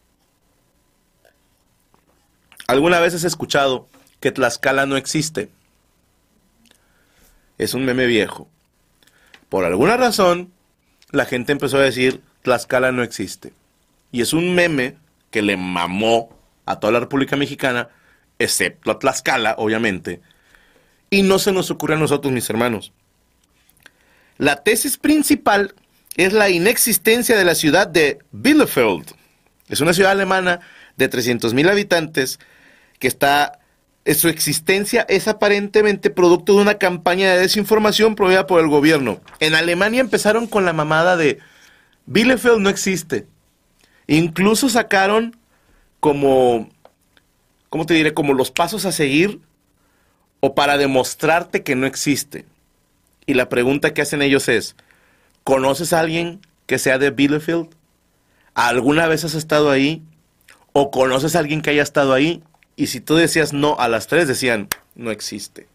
¿Alguna 2.67 2.99
vez 2.99 3.13
has 3.13 3.23
escuchado 3.23 3.87
que 4.19 4.31
Tlaxcala 4.31 4.85
no 4.85 4.97
existe. 4.97 5.49
Es 7.57 7.73
un 7.73 7.85
meme 7.85 8.05
viejo. 8.05 8.49
Por 9.49 9.65
alguna 9.65 9.97
razón, 9.97 10.51
la 11.11 11.25
gente 11.25 11.51
empezó 11.51 11.77
a 11.77 11.81
decir 11.81 12.21
Tlaxcala 12.43 12.91
no 12.91 13.03
existe. 13.03 13.53
Y 14.11 14.21
es 14.21 14.33
un 14.33 14.55
meme 14.55 14.97
que 15.31 15.41
le 15.41 15.57
mamó 15.57 16.29
a 16.65 16.79
toda 16.79 16.93
la 16.93 16.99
República 16.99 17.35
Mexicana, 17.35 17.89
excepto 18.39 18.91
a 18.91 18.99
Tlaxcala, 18.99 19.55
obviamente. 19.57 20.21
Y 21.09 21.21
no 21.21 21.39
se 21.39 21.51
nos 21.51 21.71
ocurre 21.71 21.95
a 21.95 21.97
nosotros, 21.97 22.33
mis 22.33 22.49
hermanos. 22.49 22.91
La 24.37 24.57
tesis 24.63 24.97
principal 24.97 25.73
es 26.15 26.33
la 26.33 26.49
inexistencia 26.49 27.37
de 27.37 27.45
la 27.45 27.55
ciudad 27.55 27.87
de 27.87 28.19
Bielefeld. 28.31 29.13
Es 29.69 29.81
una 29.81 29.93
ciudad 29.93 30.11
alemana 30.11 30.59
de 30.95 31.09
300.000 31.09 31.69
habitantes 31.69 32.39
que 32.99 33.07
está 33.07 33.59
su 34.15 34.29
existencia 34.29 35.05
es 35.09 35.27
aparentemente 35.27 36.09
producto 36.09 36.55
de 36.55 36.61
una 36.61 36.75
campaña 36.75 37.31
de 37.31 37.39
desinformación 37.39 38.15
promovida 38.15 38.47
por 38.47 38.61
el 38.61 38.67
gobierno. 38.67 39.19
En 39.39 39.53
Alemania 39.53 39.99
empezaron 39.99 40.47
con 40.47 40.65
la 40.65 40.71
mamada 40.71 41.17
de 41.17 41.39
Bielefeld 42.05 42.59
no 42.59 42.69
existe. 42.69 43.27
Incluso 44.07 44.69
sacaron 44.69 45.35
como, 45.99 46.69
¿cómo 47.69 47.85
te 47.85 47.95
diré? 47.95 48.13
Como 48.13 48.33
los 48.33 48.49
pasos 48.49 48.85
a 48.85 48.93
seguir 48.93 49.41
o 50.39 50.55
para 50.55 50.77
demostrarte 50.77 51.63
que 51.63 51.75
no 51.75 51.85
existe. 51.85 52.45
Y 53.25 53.33
la 53.33 53.49
pregunta 53.49 53.93
que 53.93 54.01
hacen 54.01 54.21
ellos 54.21 54.47
es, 54.47 54.75
¿conoces 55.43 55.93
a 55.93 55.99
alguien 55.99 56.39
que 56.65 56.79
sea 56.79 56.97
de 56.97 57.11
Bielefeld? 57.11 57.69
¿Alguna 58.53 59.07
vez 59.07 59.23
has 59.23 59.35
estado 59.35 59.69
ahí? 59.69 60.01
¿O 60.73 60.91
conoces 60.91 61.35
a 61.35 61.39
alguien 61.39 61.61
que 61.61 61.71
haya 61.71 61.83
estado 61.83 62.13
ahí? 62.13 62.43
Y 62.75 62.87
si 62.87 63.01
tú 63.01 63.15
decías 63.15 63.53
no 63.53 63.75
a 63.79 63.87
las 63.87 64.07
tres, 64.07 64.27
decían, 64.27 64.69
no 64.95 65.11
existe. 65.11 65.67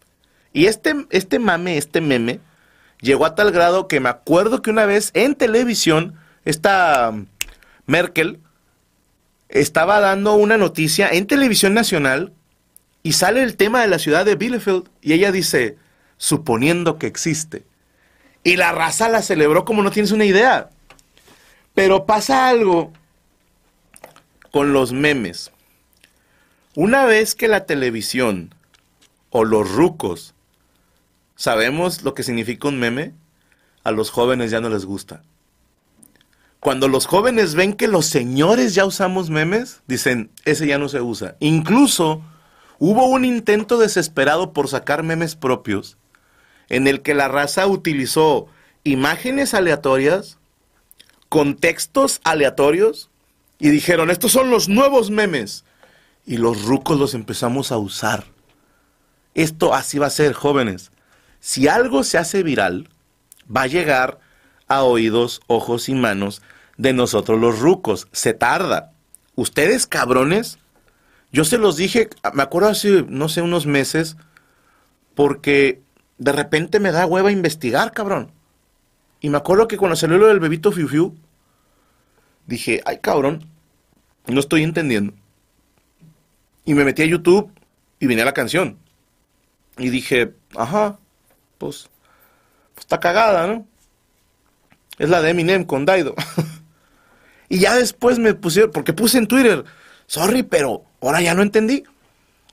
Y 0.53 0.65
este, 0.67 1.05
este 1.09 1.39
mame, 1.39 1.77
este 1.77 2.01
meme, 2.01 2.39
llegó 3.01 3.25
a 3.25 3.35
tal 3.35 3.51
grado 3.51 3.87
que 3.87 3.99
me 3.99 4.09
acuerdo 4.09 4.61
que 4.61 4.69
una 4.69 4.85
vez 4.85 5.11
en 5.13 5.35
televisión, 5.35 6.15
esta 6.45 7.13
Merkel 7.85 8.39
estaba 9.49 9.99
dando 9.99 10.33
una 10.35 10.57
noticia 10.57 11.09
en 11.09 11.27
televisión 11.27 11.73
nacional 11.73 12.33
y 13.03 13.13
sale 13.13 13.43
el 13.43 13.57
tema 13.57 13.81
de 13.81 13.89
la 13.89 13.99
ciudad 13.99 14.25
de 14.25 14.35
Bielefeld 14.35 14.89
y 15.01 15.11
ella 15.11 15.31
dice, 15.33 15.77
suponiendo 16.17 16.97
que 16.97 17.07
existe. 17.07 17.65
Y 18.45 18.55
la 18.55 18.71
raza 18.71 19.09
la 19.09 19.21
celebró 19.21 19.65
como 19.65 19.83
no 19.83 19.91
tienes 19.91 20.11
una 20.11 20.25
idea. 20.25 20.69
Pero 21.73 22.05
pasa 22.05 22.47
algo 22.47 22.93
con 24.51 24.71
los 24.71 24.93
memes. 24.93 25.51
Una 26.75 27.05
vez 27.05 27.35
que 27.35 27.47
la 27.47 27.65
televisión 27.65 28.55
o 29.29 29.43
los 29.43 29.69
rucos 29.69 30.33
sabemos 31.35 32.03
lo 32.03 32.13
que 32.13 32.23
significa 32.23 32.69
un 32.69 32.79
meme, 32.79 33.13
a 33.83 33.91
los 33.91 34.11
jóvenes 34.11 34.49
ya 34.49 34.61
no 34.61 34.69
les 34.69 34.85
gusta. 34.85 35.23
Cuando 36.61 36.87
los 36.87 37.05
jóvenes 37.05 37.55
ven 37.55 37.73
que 37.73 37.89
los 37.89 38.05
señores 38.05 38.73
ya 38.73 38.85
usamos 38.85 39.29
memes, 39.29 39.81
dicen, 39.87 40.31
ese 40.45 40.65
ya 40.67 40.77
no 40.77 40.87
se 40.87 41.01
usa. 41.01 41.35
Incluso 41.41 42.21
hubo 42.85 43.05
un 43.05 43.23
intento 43.23 43.77
desesperado 43.77 44.51
por 44.51 44.67
sacar 44.67 45.03
memes 45.03 45.37
propios, 45.37 45.95
en 46.67 46.85
el 46.85 47.01
que 47.01 47.13
la 47.13 47.29
raza 47.29 47.65
utilizó 47.65 48.47
imágenes 48.83 49.53
aleatorias, 49.53 50.37
contextos 51.29 52.19
aleatorios, 52.25 53.09
y 53.57 53.69
dijeron, 53.69 54.09
estos 54.11 54.33
son 54.33 54.49
los 54.49 54.67
nuevos 54.67 55.11
memes. 55.11 55.63
Y 56.25 56.35
los 56.35 56.63
rucos 56.63 56.99
los 56.99 57.13
empezamos 57.13 57.71
a 57.71 57.77
usar. 57.77 58.25
Esto 59.33 59.73
así 59.73 59.97
va 59.97 60.07
a 60.07 60.09
ser, 60.09 60.33
jóvenes. 60.33 60.91
Si 61.39 61.69
algo 61.69 62.03
se 62.03 62.17
hace 62.17 62.43
viral, 62.43 62.89
va 63.49 63.61
a 63.61 63.67
llegar 63.67 64.19
a 64.67 64.83
oídos, 64.83 65.39
ojos 65.47 65.87
y 65.87 65.93
manos 65.93 66.41
de 66.75 66.91
nosotros 66.91 67.39
los 67.39 67.59
rucos. 67.59 68.09
Se 68.11 68.33
tarda. 68.33 68.91
Ustedes 69.35 69.87
cabrones, 69.87 70.59
yo 71.33 71.43
se 71.43 71.57
los 71.57 71.75
dije, 71.75 72.09
me 72.33 72.43
acuerdo 72.43 72.69
hace, 72.69 73.03
no 73.09 73.27
sé, 73.27 73.41
unos 73.41 73.65
meses, 73.65 74.17
porque 75.15 75.81
de 76.19 76.31
repente 76.31 76.79
me 76.79 76.91
da 76.91 77.07
hueva 77.07 77.31
investigar, 77.31 77.91
cabrón. 77.91 78.31
Y 79.19 79.29
me 79.29 79.37
acuerdo 79.37 79.67
que 79.67 79.77
cuando 79.77 79.95
salió 79.95 80.19
lo 80.19 80.27
del 80.27 80.39
bebito 80.39 80.71
Fiu 80.71 80.87
Fiu, 80.87 81.15
dije, 82.45 82.81
ay 82.85 82.99
cabrón, 82.99 83.49
no 84.27 84.39
estoy 84.39 84.61
entendiendo. 84.61 85.13
Y 86.65 86.75
me 86.75 86.85
metí 86.85 87.01
a 87.01 87.07
YouTube 87.07 87.51
y 87.99 88.05
vine 88.05 88.21
a 88.21 88.25
la 88.25 88.33
canción. 88.33 88.77
Y 89.79 89.89
dije, 89.89 90.33
ajá, 90.55 90.99
pues, 91.57 91.89
pues 92.75 92.83
está 92.83 92.99
cagada, 92.99 93.47
¿no? 93.47 93.65
Es 94.99 95.09
la 95.09 95.21
de 95.23 95.31
Eminem 95.31 95.63
con 95.65 95.85
Daido. 95.85 96.13
y 97.49 97.57
ya 97.57 97.75
después 97.75 98.19
me 98.19 98.35
pusieron, 98.35 98.71
porque 98.71 98.93
puse 98.93 99.17
en 99.17 99.27
Twitter, 99.27 99.63
sorry, 100.07 100.43
pero 100.43 100.83
ahora 101.01 101.21
ya 101.21 101.33
no 101.33 101.41
entendí. 101.41 101.83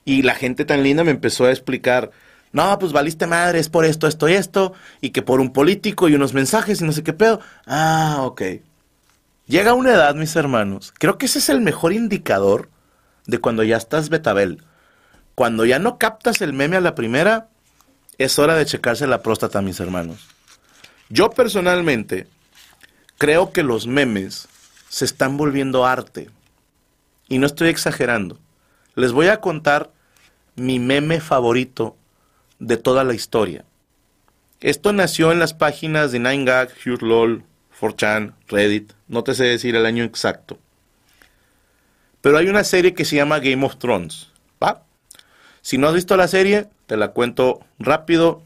Y 0.03 0.23
la 0.23 0.35
gente 0.35 0.65
tan 0.65 0.83
linda 0.83 1.03
me 1.03 1.11
empezó 1.11 1.45
a 1.45 1.51
explicar, 1.51 2.11
no, 2.51 2.77
pues 2.79 2.91
valiste 2.91 3.27
madre, 3.27 3.59
es 3.59 3.69
por 3.69 3.85
esto, 3.85 4.07
esto 4.07 4.27
y 4.27 4.33
esto, 4.33 4.73
y 4.99 5.11
que 5.11 5.21
por 5.21 5.39
un 5.39 5.53
político 5.53 6.09
y 6.09 6.15
unos 6.15 6.33
mensajes 6.33 6.81
y 6.81 6.83
no 6.83 6.91
sé 6.91 7.03
qué 7.03 7.13
pedo. 7.13 7.39
Ah, 7.65 8.17
ok. 8.21 8.41
Llega 9.47 9.73
una 9.73 9.91
edad, 9.91 10.15
mis 10.15 10.35
hermanos, 10.35 10.93
creo 10.97 11.17
que 11.17 11.25
ese 11.25 11.39
es 11.39 11.49
el 11.49 11.61
mejor 11.61 11.93
indicador 11.93 12.69
de 13.27 13.39
cuando 13.39 13.63
ya 13.63 13.77
estás 13.77 14.09
betabel. 14.09 14.63
Cuando 15.35 15.65
ya 15.65 15.79
no 15.79 15.97
captas 15.97 16.41
el 16.41 16.53
meme 16.53 16.77
a 16.77 16.81
la 16.81 16.95
primera, 16.95 17.47
es 18.17 18.37
hora 18.39 18.55
de 18.55 18.65
checarse 18.65 19.07
la 19.07 19.21
próstata, 19.21 19.61
mis 19.61 19.79
hermanos. 19.79 20.27
Yo 21.09 21.31
personalmente 21.31 22.27
creo 23.17 23.51
que 23.51 23.63
los 23.63 23.87
memes 23.87 24.47
se 24.89 25.05
están 25.05 25.37
volviendo 25.37 25.85
arte. 25.85 26.29
Y 27.31 27.37
no 27.37 27.45
estoy 27.45 27.69
exagerando. 27.69 28.37
Les 28.95 29.13
voy 29.13 29.27
a 29.27 29.39
contar 29.39 29.89
mi 30.57 30.79
meme 30.79 31.21
favorito 31.21 31.95
de 32.59 32.75
toda 32.75 33.05
la 33.05 33.13
historia. 33.13 33.63
Esto 34.59 34.91
nació 34.91 35.31
en 35.31 35.39
las 35.39 35.53
páginas 35.53 36.11
de 36.11 36.19
9gag, 36.19 36.71
HughLol, 36.85 37.45
4chan, 37.79 38.33
Reddit, 38.49 38.91
no 39.07 39.23
te 39.23 39.33
sé 39.33 39.45
decir 39.45 39.77
el 39.77 39.85
año 39.85 40.03
exacto. 40.03 40.59
Pero 42.19 42.37
hay 42.37 42.49
una 42.49 42.65
serie 42.65 42.93
que 42.93 43.05
se 43.05 43.15
llama 43.15 43.39
Game 43.39 43.65
of 43.65 43.77
Thrones, 43.77 44.29
¿va? 44.61 44.83
Si 45.61 45.77
no 45.77 45.87
has 45.87 45.93
visto 45.93 46.17
la 46.17 46.27
serie, 46.27 46.67
te 46.85 46.97
la 46.97 47.13
cuento 47.13 47.61
rápido. 47.79 48.43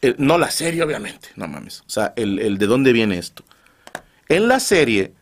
Eh, 0.00 0.14
no 0.16 0.38
la 0.38 0.50
serie, 0.50 0.82
obviamente, 0.82 1.28
no 1.36 1.46
mames. 1.46 1.80
O 1.80 1.90
sea, 1.90 2.14
el, 2.16 2.38
el 2.38 2.56
de 2.56 2.66
dónde 2.68 2.94
viene 2.94 3.18
esto. 3.18 3.44
En 4.30 4.48
la 4.48 4.60
serie 4.60 5.12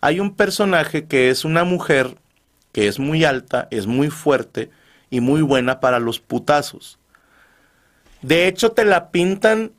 hay 0.00 0.20
un 0.20 0.36
personaje 0.36 1.06
que 1.06 1.28
es 1.30 1.44
una 1.44 1.64
mujer 1.64 2.16
que 2.76 2.88
es 2.88 2.98
muy 2.98 3.24
alta, 3.24 3.68
es 3.70 3.86
muy 3.86 4.10
fuerte 4.10 4.68
y 5.08 5.22
muy 5.22 5.40
buena 5.40 5.80
para 5.80 5.98
los 5.98 6.20
putazos. 6.20 6.98
De 8.20 8.46
hecho, 8.46 8.72
te 8.72 8.84
la 8.84 9.10
pintan, 9.10 9.72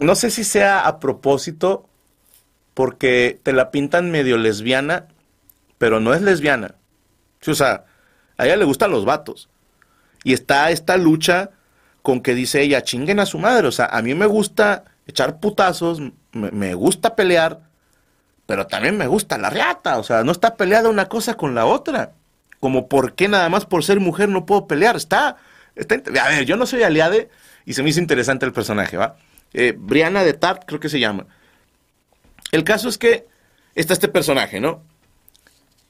no 0.00 0.14
sé 0.14 0.30
si 0.30 0.42
sea 0.42 0.86
a 0.86 0.98
propósito, 0.98 1.86
porque 2.72 3.38
te 3.42 3.52
la 3.52 3.70
pintan 3.70 4.10
medio 4.10 4.38
lesbiana, 4.38 5.08
pero 5.76 6.00
no 6.00 6.14
es 6.14 6.22
lesbiana. 6.22 6.76
o 7.46 7.54
sea, 7.54 7.84
a 8.38 8.46
ella 8.46 8.56
le 8.56 8.64
gustan 8.64 8.90
los 8.90 9.04
vatos. 9.04 9.50
Y 10.24 10.32
está 10.32 10.70
esta 10.70 10.96
lucha 10.96 11.50
con 12.00 12.22
que 12.22 12.34
dice 12.34 12.62
ella, 12.62 12.84
chinguen 12.84 13.20
a 13.20 13.26
su 13.26 13.38
madre. 13.38 13.68
O 13.68 13.72
sea, 13.72 13.84
a 13.84 14.00
mí 14.00 14.14
me 14.14 14.24
gusta 14.24 14.84
echar 15.06 15.40
putazos, 15.40 16.00
me 16.32 16.72
gusta 16.72 17.14
pelear, 17.14 17.65
pero 18.46 18.66
también 18.66 18.96
me 18.96 19.06
gusta 19.06 19.38
la 19.38 19.50
reata. 19.50 19.98
O 19.98 20.04
sea, 20.04 20.24
no 20.24 20.32
está 20.32 20.56
peleada 20.56 20.88
una 20.88 21.08
cosa 21.08 21.34
con 21.34 21.54
la 21.54 21.66
otra. 21.66 22.12
Como 22.60 22.88
por 22.88 23.14
qué 23.14 23.28
nada 23.28 23.48
más 23.48 23.66
por 23.66 23.84
ser 23.84 24.00
mujer 24.00 24.28
no 24.28 24.46
puedo 24.46 24.66
pelear. 24.66 24.96
Está 24.96 25.36
a 26.20 26.28
ver, 26.28 26.44
yo 26.44 26.56
no 26.56 26.66
soy 26.66 26.82
aliade 26.82 27.28
y 27.64 27.74
se 27.74 27.82
me 27.82 27.90
hizo 27.90 28.00
interesante 28.00 28.46
el 28.46 28.52
personaje, 28.52 28.96
¿va? 28.96 29.16
Eh, 29.52 29.74
Brianna 29.76 30.24
de 30.24 30.32
Tart, 30.32 30.62
creo 30.66 30.80
que 30.80 30.88
se 30.88 31.00
llama. 31.00 31.26
El 32.52 32.64
caso 32.64 32.88
es 32.88 32.98
que 32.98 33.26
está 33.74 33.92
este 33.92 34.08
personaje, 34.08 34.60
¿no? 34.60 34.82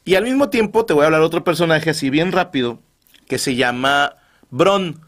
Y 0.05 0.15
al 0.15 0.25
mismo 0.25 0.51
tiempo 0.51 0.85
te 0.85 0.93
voy 0.93 1.03
a 1.03 1.07
hablar 1.07 1.21
otro 1.21 1.45
personaje 1.45 1.91
así 1.91 2.11
bien 2.11 2.33
rápido 2.33 2.81
que 3.29 3.39
se 3.39 3.55
llama 3.55 4.17
Bron. 4.51 5.01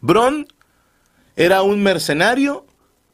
Bron 0.00 0.46
era 1.36 1.62
un 1.62 1.82
mercenario 1.82 2.66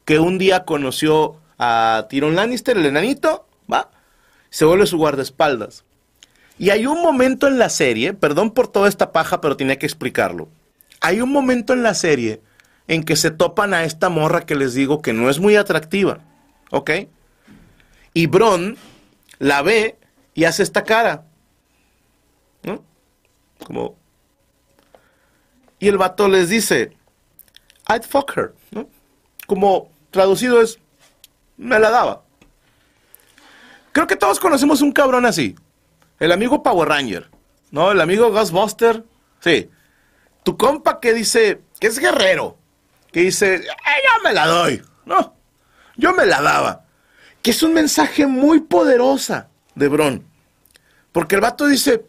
que 0.05 0.19
un 0.19 0.37
día 0.37 0.65
conoció 0.65 1.40
a 1.61 2.07
Tyrion 2.09 2.35
Lannister, 2.35 2.75
el 2.75 2.87
enanito, 2.87 3.47
¿va? 3.71 3.91
Se 4.49 4.65
vuelve 4.65 4.87
su 4.87 4.97
guardaespaldas. 4.97 5.85
Y 6.57 6.71
hay 6.71 6.87
un 6.87 7.01
momento 7.01 7.47
en 7.47 7.59
la 7.59 7.69
serie, 7.69 8.13
perdón 8.13 8.51
por 8.51 8.67
toda 8.67 8.89
esta 8.89 9.11
paja, 9.11 9.41
pero 9.41 9.55
tenía 9.55 9.77
que 9.77 9.85
explicarlo. 9.85 10.49
Hay 11.01 11.21
un 11.21 11.31
momento 11.31 11.73
en 11.73 11.83
la 11.83 11.93
serie 11.93 12.41
en 12.87 13.03
que 13.03 13.15
se 13.15 13.29
topan 13.29 13.75
a 13.75 13.83
esta 13.83 14.09
morra 14.09 14.41
que 14.41 14.55
les 14.55 14.73
digo 14.73 15.03
que 15.03 15.13
no 15.13 15.29
es 15.29 15.39
muy 15.39 15.55
atractiva, 15.55 16.19
¿ok? 16.71 16.91
Y 18.13 18.25
Bron 18.25 18.75
la 19.37 19.61
ve 19.61 19.97
y 20.33 20.45
hace 20.45 20.63
esta 20.63 20.83
cara, 20.83 21.25
¿no? 22.63 22.83
Como... 23.63 23.95
Y 25.77 25.87
el 25.87 25.97
vato 25.97 26.27
les 26.27 26.49
dice, 26.49 26.97
I'd 27.87 28.03
fuck 28.03 28.35
her, 28.35 28.55
¿no? 28.71 28.89
Como 29.45 29.91
traducido 30.09 30.59
es, 30.61 30.80
me 31.57 31.79
la 31.79 31.89
daba. 31.89 32.23
Creo 33.91 34.07
que 34.07 34.15
todos 34.15 34.39
conocemos 34.39 34.81
un 34.81 34.91
cabrón 34.91 35.25
así. 35.25 35.55
El 36.19 36.31
amigo 36.31 36.63
Power 36.63 36.87
Ranger, 36.87 37.29
¿no? 37.71 37.91
El 37.91 37.99
amigo 37.99 38.31
Ghostbuster, 38.31 39.03
sí. 39.39 39.69
Tu 40.43 40.57
compa 40.57 40.99
que 40.99 41.13
dice, 41.13 41.61
que 41.79 41.87
es 41.87 41.99
guerrero, 41.99 42.57
que 43.11 43.21
dice, 43.21 43.55
eh, 43.55 43.61
yo 43.63 44.23
me 44.23 44.33
la 44.33 44.47
doy, 44.47 44.81
¿no? 45.05 45.35
Yo 45.97 46.13
me 46.13 46.25
la 46.25 46.41
daba. 46.41 46.85
Que 47.41 47.51
es 47.51 47.63
un 47.63 47.73
mensaje 47.73 48.27
muy 48.27 48.61
poderosa 48.61 49.49
de 49.75 49.87
Bron. 49.87 50.25
Porque 51.11 51.35
el 51.35 51.41
vato 51.41 51.67
dice, 51.67 52.05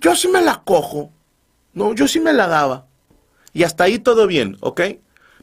yo 0.00 0.14
sí 0.14 0.28
me 0.28 0.40
la 0.40 0.62
cojo, 0.64 1.10
no, 1.72 1.94
yo 1.94 2.06
sí 2.06 2.20
me 2.20 2.32
la 2.32 2.46
daba. 2.46 2.86
Y 3.52 3.64
hasta 3.64 3.84
ahí 3.84 3.98
todo 3.98 4.26
bien, 4.26 4.56
¿ok? 4.60 4.82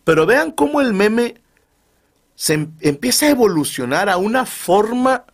Pero 0.03 0.25
vean 0.25 0.51
cómo 0.51 0.82
el 0.82 0.93
meme 0.93 1.41
se 2.36 2.54
em-, 2.54 2.72
empieza 2.82 3.26
a 3.26 3.30
evolucionar 3.30 4.10
a 4.10 4.17
una 4.17 4.46
forma 4.46 5.26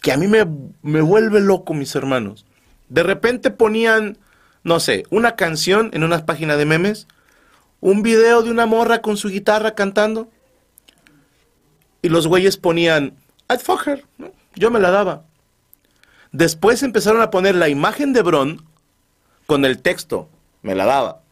que 0.00 0.12
a 0.12 0.16
mí 0.16 0.26
me, 0.26 0.46
me 0.82 1.00
vuelve 1.00 1.40
loco, 1.40 1.74
mis 1.74 1.94
hermanos. 1.94 2.46
De 2.88 3.02
repente 3.02 3.50
ponían, 3.50 4.18
no 4.62 4.80
sé, 4.80 5.04
una 5.10 5.36
canción 5.36 5.90
en 5.92 6.04
unas 6.04 6.22
páginas 6.22 6.58
de 6.58 6.66
memes, 6.66 7.06
un 7.80 8.02
video 8.02 8.42
de 8.42 8.50
una 8.50 8.66
morra 8.66 9.02
con 9.02 9.16
su 9.16 9.28
guitarra 9.28 9.74
cantando, 9.74 10.28
y 12.02 12.08
los 12.08 12.26
güeyes 12.26 12.56
ponían, 12.56 13.16
I'd 13.50 13.60
fuck 13.60 13.86
her, 13.86 14.04
yo 14.54 14.70
me 14.70 14.80
la 14.80 14.90
daba. 14.90 15.24
Después 16.32 16.82
empezaron 16.82 17.22
a 17.22 17.30
poner 17.30 17.54
la 17.54 17.68
imagen 17.68 18.12
de 18.12 18.22
Bron 18.22 18.64
con 19.46 19.64
el 19.64 19.80
texto, 19.80 20.28
me 20.62 20.74
la 20.74 20.84
daba. 20.84 21.22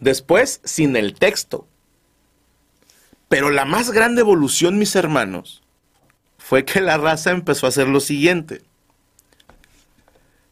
Después 0.00 0.60
sin 0.64 0.96
el 0.96 1.14
texto. 1.14 1.66
Pero 3.32 3.48
la 3.48 3.64
más 3.64 3.92
grande 3.92 4.20
evolución, 4.20 4.76
mis 4.76 4.94
hermanos, 4.94 5.62
fue 6.36 6.66
que 6.66 6.82
la 6.82 6.98
raza 6.98 7.30
empezó 7.30 7.64
a 7.64 7.70
hacer 7.70 7.88
lo 7.88 8.00
siguiente. 8.00 8.60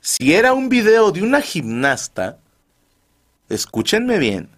Si 0.00 0.32
era 0.32 0.54
un 0.54 0.70
video 0.70 1.12
de 1.12 1.22
una 1.22 1.42
gimnasta, 1.42 2.38
escúchenme 3.50 4.16
bien, 4.16 4.48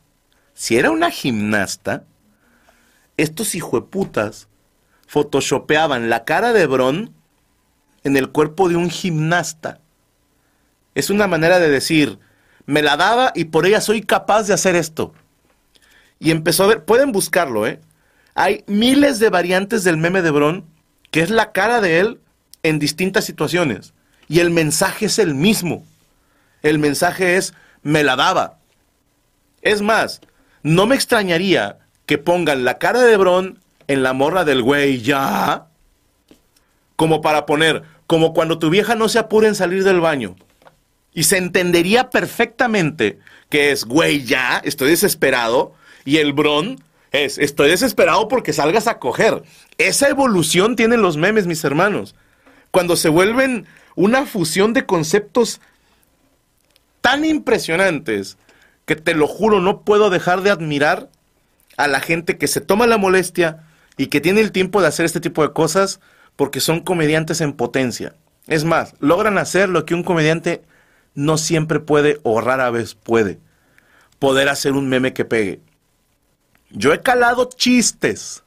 si 0.54 0.76
era 0.76 0.92
una 0.92 1.11
gimnasta, 1.11 2.04
estos 3.16 3.56
hijueputas 3.56 4.46
photoshopeaban 5.08 6.08
la 6.08 6.24
cara 6.24 6.52
de 6.52 6.68
Bron 6.68 7.12
en 8.04 8.16
el 8.16 8.30
cuerpo 8.30 8.68
de 8.68 8.76
un 8.76 8.88
gimnasta. 8.88 9.80
Es 10.94 11.11
una 11.11 11.26
manera 11.26 11.58
de 11.58 11.70
decir, 11.70 12.20
me 12.66 12.82
la 12.82 12.96
daba 12.96 13.32
y 13.35 13.46
por 13.46 13.66
ella 13.66 13.80
soy 13.80 14.00
capaz 14.00 14.44
de 14.44 14.54
hacer 14.54 14.76
esto. 14.76 15.12
Y 16.20 16.30
empezó 16.30 16.62
a 16.62 16.68
ver, 16.68 16.85
pueden 16.85 17.11
buscarlo, 17.11 17.66
¿eh? 17.66 17.80
Hay 18.35 18.64
miles 18.66 19.18
de 19.18 19.31
variantes 19.31 19.85
del 19.85 19.97
meme 19.97 20.23
de 20.23 20.31
Bron, 20.31 20.64
que 21.11 21.21
es 21.21 21.31
la 21.31 21.53
cara 21.53 21.81
de 21.81 22.01
él 22.01 22.21
en 22.62 22.79
distintas 22.79 23.25
situaciones. 23.25 23.92
Y 24.29 24.40
el 24.40 24.51
mensaje 24.51 25.07
es 25.07 25.18
el 25.18 25.35
mismo. 25.35 25.85
El 26.62 26.79
mensaje 26.79 27.37
es, 27.37 27.55
me 27.83 28.05
la 28.05 28.16
daba. 28.16 28.59
Es 29.61 29.83
más, 29.83 30.21
no 30.62 30.87
me 30.87 30.95
extrañaría 30.95 31.79
que 32.07 32.18
pongan 32.18 32.64
la 32.64 32.79
cara 32.79 33.03
de 33.03 33.16
Bron 33.16 33.59
en 33.88 34.03
la 34.03 34.12
morra 34.12 34.45
del 34.45 34.62
güey 34.62 35.03
ya, 35.03 35.66
como 36.97 37.21
para 37.21 37.47
poner, 37.47 37.83
como 38.07 38.33
cuando 38.33 38.59
tu 38.59 38.71
vieja 38.71 38.95
no 38.95 39.09
se 39.09 39.18
apura 39.18 39.49
en 39.49 39.55
salir 39.55 39.85
del 39.85 40.01
baño. 40.01 40.37
Y 41.12 41.25
se 41.25 41.37
entendería 41.37 42.11
perfectamente 42.11 43.18
que 43.51 43.71
es, 43.71 43.85
güey, 43.85 44.25
ya, 44.25 44.62
estoy 44.64 44.90
desesperado. 44.90 45.75
Y 46.07 46.16
el 46.16 46.33
Bron 46.33 46.83
es, 47.12 47.38
estoy 47.38 47.68
desesperado 47.68 48.27
porque 48.29 48.53
salgas 48.53 48.87
a 48.87 48.98
coger. 48.98 49.42
Esa 49.79 50.09
evolución 50.09 50.77
tienen 50.77 51.03
los 51.03 51.16
memes, 51.16 51.46
mis 51.46 51.62
hermanos. 51.62 52.14
Cuando 52.70 52.96
se 52.96 53.11
vuelven 53.11 53.66
una 53.94 54.25
fusión 54.25 54.72
de 54.72 54.87
conceptos 54.87 55.61
tan 57.03 57.25
impresionantes 57.25 58.38
que 58.87 58.96
te 58.96 59.14
lo 59.14 59.29
juro, 59.29 59.61
no 59.61 59.83
puedo 59.83 60.09
dejar 60.09 60.40
de 60.42 60.51
admirar 60.51 61.11
a 61.77 61.87
la 61.87 62.01
gente 62.01 62.38
que 62.38 62.48
se 62.48 62.61
toma 62.61 62.87
la 62.87 62.98
molestia 62.98 63.64
y 63.96 64.07
que 64.07 64.20
tiene 64.20 64.40
el 64.40 64.53
tiempo 64.53 64.81
de 64.81 64.88
hacer 64.88 65.05
este 65.05 65.20
tipo 65.20 65.42
de 65.42 65.53
cosas 65.53 66.01
porque 66.37 66.61
son 66.61 66.81
comediantes 66.81 67.40
en 67.42 67.53
potencia. 67.53 68.14
Es 68.46 68.64
más, 68.64 68.94
logran 69.01 69.38
hacer 69.38 69.68
lo 69.68 69.85
que 69.85 69.94
un 69.94 70.03
comediante 70.03 70.62
no 71.14 71.37
siempre 71.37 71.79
puede 71.79 72.18
o 72.22 72.40
rara 72.40 72.70
vez 72.70 72.94
puede. 72.94 73.38
Poder 74.18 74.48
hacer 74.48 74.72
un 74.72 74.88
meme 74.88 75.12
que 75.12 75.25
pegue. 75.25 75.61
Yo 76.72 76.92
he 76.92 77.00
calado 77.00 77.48
chistes 77.48 78.42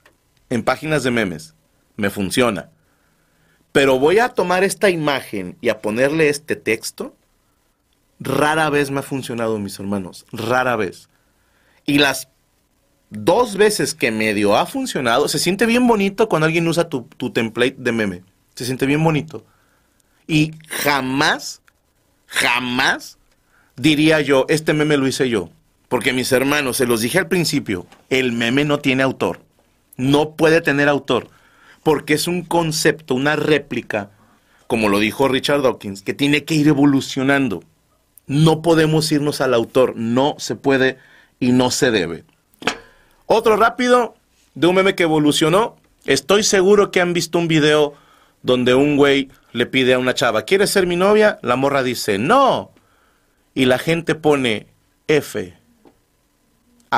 en 0.49 0.63
páginas 0.63 1.03
de 1.03 1.11
memes. 1.11 1.55
Me 1.95 2.09
funciona. 2.09 2.69
Pero 3.71 3.99
voy 3.99 4.19
a 4.19 4.29
tomar 4.29 4.63
esta 4.63 4.89
imagen 4.89 5.57
y 5.61 5.69
a 5.69 5.81
ponerle 5.81 6.29
este 6.29 6.55
texto. 6.55 7.15
Rara 8.19 8.69
vez 8.69 8.91
me 8.91 8.99
ha 8.99 9.03
funcionado, 9.03 9.59
mis 9.59 9.79
hermanos. 9.79 10.25
Rara 10.31 10.75
vez. 10.75 11.09
Y 11.85 11.99
las 11.99 12.29
dos 13.09 13.55
veces 13.55 13.93
que 13.93 14.11
medio 14.11 14.55
ha 14.55 14.65
funcionado, 14.65 15.27
se 15.27 15.39
siente 15.39 15.65
bien 15.65 15.87
bonito 15.87 16.27
cuando 16.27 16.47
alguien 16.47 16.67
usa 16.67 16.89
tu, 16.89 17.03
tu 17.17 17.31
template 17.31 17.75
de 17.77 17.91
meme. 17.91 18.23
Se 18.55 18.65
siente 18.65 18.85
bien 18.85 19.03
bonito. 19.03 19.45
Y 20.27 20.53
jamás 20.67 21.61
jamás 22.27 23.17
diría 23.75 24.21
yo, 24.21 24.45
este 24.49 24.73
meme 24.73 24.97
lo 24.97 25.07
hice 25.07 25.29
yo. 25.29 25.49
Porque 25.87 26.13
mis 26.13 26.31
hermanos, 26.31 26.77
se 26.77 26.85
los 26.85 27.01
dije 27.01 27.19
al 27.19 27.27
principio, 27.27 27.85
el 28.09 28.31
meme 28.31 28.65
no 28.65 28.79
tiene 28.79 29.03
autor. 29.03 29.41
No 29.97 30.31
puede 30.35 30.61
tener 30.61 30.89
autor. 30.89 31.29
Porque 31.83 32.13
es 32.13 32.27
un 32.27 32.43
concepto, 32.43 33.13
una 33.13 33.35
réplica, 33.35 34.09
como 34.67 34.89
lo 34.89 34.99
dijo 34.99 35.27
Richard 35.27 35.61
Dawkins, 35.61 36.01
que 36.01 36.13
tiene 36.13 36.43
que 36.43 36.55
ir 36.55 36.67
evolucionando. 36.67 37.63
No 38.27 38.61
podemos 38.61 39.11
irnos 39.11 39.41
al 39.41 39.53
autor. 39.53 39.93
No 39.95 40.35
se 40.39 40.55
puede 40.55 40.97
y 41.39 41.51
no 41.51 41.69
se 41.71 41.91
debe. 41.91 42.23
Otro 43.27 43.55
rápido 43.55 44.15
de 44.55 44.67
un 44.67 44.75
meme 44.75 44.95
que 44.95 45.03
evolucionó. 45.03 45.75
Estoy 46.05 46.43
seguro 46.43 46.91
que 46.91 47.01
han 47.01 47.13
visto 47.13 47.37
un 47.37 47.47
video 47.47 47.93
donde 48.41 48.75
un 48.75 48.95
güey 48.95 49.29
le 49.53 49.65
pide 49.65 49.95
a 49.95 49.99
una 49.99 50.13
chava, 50.13 50.43
¿quieres 50.43 50.69
ser 50.69 50.85
mi 50.85 50.95
novia? 50.95 51.39
La 51.41 51.55
morra 51.55 51.81
dice, 51.81 52.19
no. 52.19 52.71
Y 53.55 53.65
la 53.65 53.79
gente 53.79 54.13
pone 54.13 54.67
F. 55.07 55.53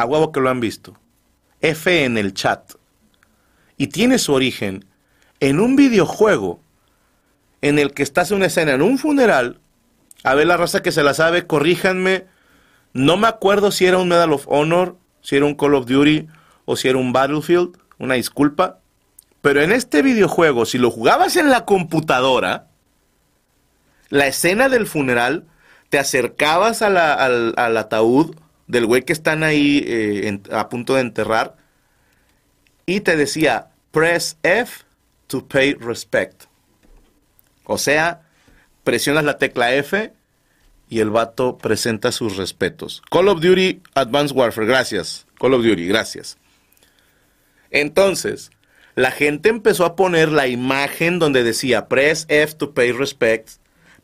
A 0.01 0.31
que 0.31 0.39
lo 0.39 0.49
han 0.49 0.59
visto. 0.59 0.93
F 1.61 2.05
en 2.05 2.17
el 2.17 2.35
chat. 2.35 2.73
Y 3.77 3.87
tiene 3.87 4.19
su 4.19 4.33
origen 4.33 4.85
en 5.39 5.59
un 5.59 5.75
videojuego 5.75 6.59
en 7.61 7.79
el 7.79 7.93
que 7.93 8.03
estás 8.03 8.29
en 8.29 8.37
una 8.37 8.45
escena 8.45 8.73
en 8.73 8.83
un 8.83 8.99
funeral. 8.99 9.59
A 10.23 10.35
ver 10.35 10.45
la 10.45 10.57
raza 10.57 10.83
que 10.83 10.91
se 10.91 11.01
la 11.01 11.15
sabe, 11.15 11.47
corríjanme. 11.47 12.25
No 12.93 13.17
me 13.17 13.27
acuerdo 13.27 13.71
si 13.71 13.85
era 13.85 13.97
un 13.97 14.07
Medal 14.07 14.33
of 14.33 14.45
Honor, 14.47 14.97
si 15.21 15.35
era 15.35 15.45
un 15.45 15.55
Call 15.55 15.73
of 15.73 15.87
Duty 15.87 16.27
o 16.65 16.75
si 16.75 16.87
era 16.87 16.99
un 16.99 17.11
Battlefield. 17.11 17.77
Una 17.97 18.13
disculpa. 18.13 18.79
Pero 19.41 19.61
en 19.61 19.71
este 19.71 20.03
videojuego, 20.03 20.65
si 20.65 20.77
lo 20.77 20.91
jugabas 20.91 21.35
en 21.37 21.49
la 21.49 21.65
computadora, 21.65 22.67
la 24.09 24.27
escena 24.27 24.69
del 24.69 24.85
funeral, 24.85 25.45
te 25.89 25.97
acercabas 25.97 26.81
al, 26.81 27.77
ataúd 27.77 28.35
del 28.67 28.85
güey 28.85 29.03
que 29.03 29.13
están 29.13 29.43
ahí 29.43 29.83
eh, 29.87 30.39
a 30.51 30.69
punto 30.69 30.95
de 30.95 31.01
enterrar 31.01 31.55
y 32.85 33.01
te 33.01 33.15
decía, 33.15 33.69
press 33.91 34.37
F 34.43 34.83
to 35.27 35.47
pay 35.47 35.73
respect. 35.73 36.43
O 37.65 37.77
sea, 37.77 38.21
presionas 38.83 39.25
la 39.25 39.37
tecla 39.37 39.73
F 39.73 40.13
y 40.89 40.99
el 40.99 41.09
vato 41.09 41.57
presenta 41.57 42.11
sus 42.11 42.37
respetos. 42.37 43.01
Call 43.09 43.27
of 43.27 43.41
Duty 43.41 43.81
Advanced 43.95 44.35
Warfare, 44.35 44.67
gracias. 44.67 45.25
Call 45.39 45.53
of 45.53 45.63
Duty, 45.63 45.85
gracias. 45.87 46.37
Entonces, 47.71 48.51
la 48.95 49.11
gente 49.11 49.49
empezó 49.49 49.85
a 49.85 49.95
poner 49.95 50.29
la 50.29 50.47
imagen 50.47 51.19
donde 51.19 51.43
decía 51.43 51.87
press 51.87 52.25
F 52.29 52.55
to 52.55 52.73
pay 52.73 52.93
respect 52.93 53.49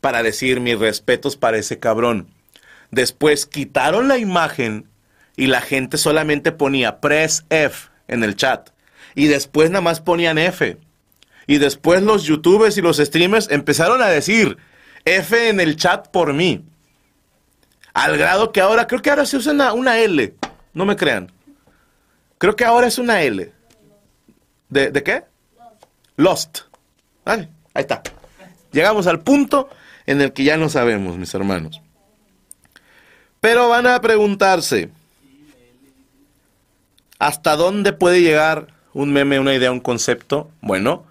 para 0.00 0.22
decir 0.22 0.60
mis 0.60 0.78
respetos 0.78 1.36
para 1.36 1.56
ese 1.56 1.78
cabrón. 1.78 2.28
Después 2.90 3.46
quitaron 3.46 4.08
la 4.08 4.18
imagen 4.18 4.88
y 5.36 5.46
la 5.46 5.60
gente 5.60 5.98
solamente 5.98 6.52
ponía 6.52 7.00
press 7.00 7.44
F 7.50 7.88
en 8.08 8.24
el 8.24 8.36
chat. 8.36 8.70
Y 9.14 9.26
después 9.26 9.70
nada 9.70 9.80
más 9.80 10.00
ponían 10.00 10.38
F. 10.38 10.78
Y 11.46 11.58
después 11.58 12.02
los 12.02 12.24
youtubers 12.24 12.76
y 12.78 12.82
los 12.82 12.96
streamers 12.98 13.50
empezaron 13.50 14.02
a 14.02 14.08
decir 14.08 14.56
F 15.04 15.48
en 15.48 15.60
el 15.60 15.76
chat 15.76 16.08
por 16.08 16.32
mí. 16.32 16.64
Al 17.92 18.16
grado 18.16 18.50
que 18.52 18.60
ahora, 18.60 18.86
creo 18.86 19.02
que 19.02 19.10
ahora 19.10 19.26
se 19.26 19.36
usa 19.36 19.52
una, 19.52 19.72
una 19.72 19.98
L. 19.98 20.34
No 20.72 20.84
me 20.84 20.96
crean. 20.96 21.30
Creo 22.38 22.56
que 22.56 22.64
ahora 22.64 22.88
es 22.88 22.98
una 22.98 23.22
L. 23.22 23.52
¿De, 24.68 25.02
qué? 25.04 25.24
Lost. 26.16 26.62
Ahí 27.24 27.48
está. 27.74 28.02
Llegamos 28.72 29.06
al 29.06 29.20
punto 29.20 29.68
en 30.06 30.20
el 30.20 30.32
que 30.32 30.42
ya 30.42 30.56
no 30.56 30.68
sabemos, 30.68 31.16
mis 31.16 31.32
hermanos. 31.34 31.80
Pero 33.44 33.68
van 33.68 33.86
a 33.86 34.00
preguntarse, 34.00 34.88
¿hasta 37.18 37.56
dónde 37.56 37.92
puede 37.92 38.22
llegar 38.22 38.68
un 38.94 39.12
meme, 39.12 39.38
una 39.38 39.52
idea, 39.52 39.70
un 39.70 39.80
concepto? 39.80 40.50
Bueno, 40.62 41.04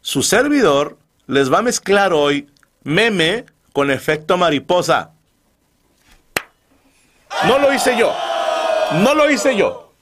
su 0.00 0.24
servidor 0.24 0.98
les 1.28 1.52
va 1.52 1.58
a 1.58 1.62
mezclar 1.62 2.12
hoy 2.12 2.48
meme 2.82 3.46
con 3.72 3.92
efecto 3.92 4.36
mariposa. 4.36 5.12
No 7.46 7.60
lo 7.60 7.72
hice 7.72 7.96
yo. 7.96 8.12
No 9.04 9.14
lo 9.14 9.30
hice 9.30 9.56
yo. 9.56 9.92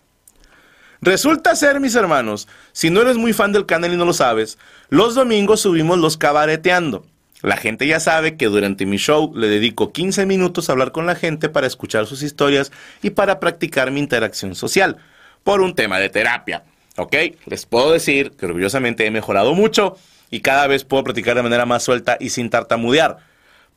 Resulta 1.03 1.55
ser, 1.55 1.81
mis 1.81 1.97
hermanos, 1.97 2.49
si 2.73 2.89
no 2.89 3.03
eres 3.03 3.19
muy 3.19 3.35
fan 3.35 3.53
del 3.53 3.67
canal 3.67 3.93
y 3.93 3.99
no 3.99 4.07
lo 4.07 4.15
sabes, 4.15 4.57
los 4.89 5.15
domingos 5.15 5.61
subimos 5.61 5.99
los 5.99 6.17
cabareteando. 6.17 7.05
La 7.47 7.57
gente 7.57 7.87
ya 7.87 8.01
sabe 8.01 8.37
que 8.37 8.47
durante 8.47 8.87
mi 8.87 8.97
show 8.97 9.33
le 9.33 9.47
dedico 9.47 9.93
15 9.93 10.27
minutos 10.27 10.69
a 10.69 10.73
hablar 10.73 10.91
con 10.91 11.07
la 11.07 11.15
gente 11.15 11.49
para 11.49 11.69
escuchar 11.69 12.07
sus 12.07 12.23
historias 12.23 12.73
y 13.03 13.11
para 13.11 13.39
practicar 13.39 13.93
mi 13.93 14.01
interacción 14.01 14.57
social, 14.57 14.97
por 15.45 15.61
un 15.61 15.77
tema 15.77 16.01
de 16.01 16.09
terapia. 16.09 16.65
¿Ok? 16.97 17.15
Les 17.47 17.65
puedo 17.65 17.93
decir 17.93 18.33
que 18.33 18.47
orgullosamente 18.47 19.07
he 19.07 19.13
mejorado 19.13 19.55
mucho 19.55 19.97
y 20.29 20.41
cada 20.41 20.67
vez 20.67 20.83
puedo 20.83 21.05
practicar 21.05 21.37
de 21.37 21.45
manera 21.45 21.67
más 21.67 21.85
suelta 21.85 22.17
y 22.19 22.31
sin 22.31 22.51
tartamudear. 22.51 23.19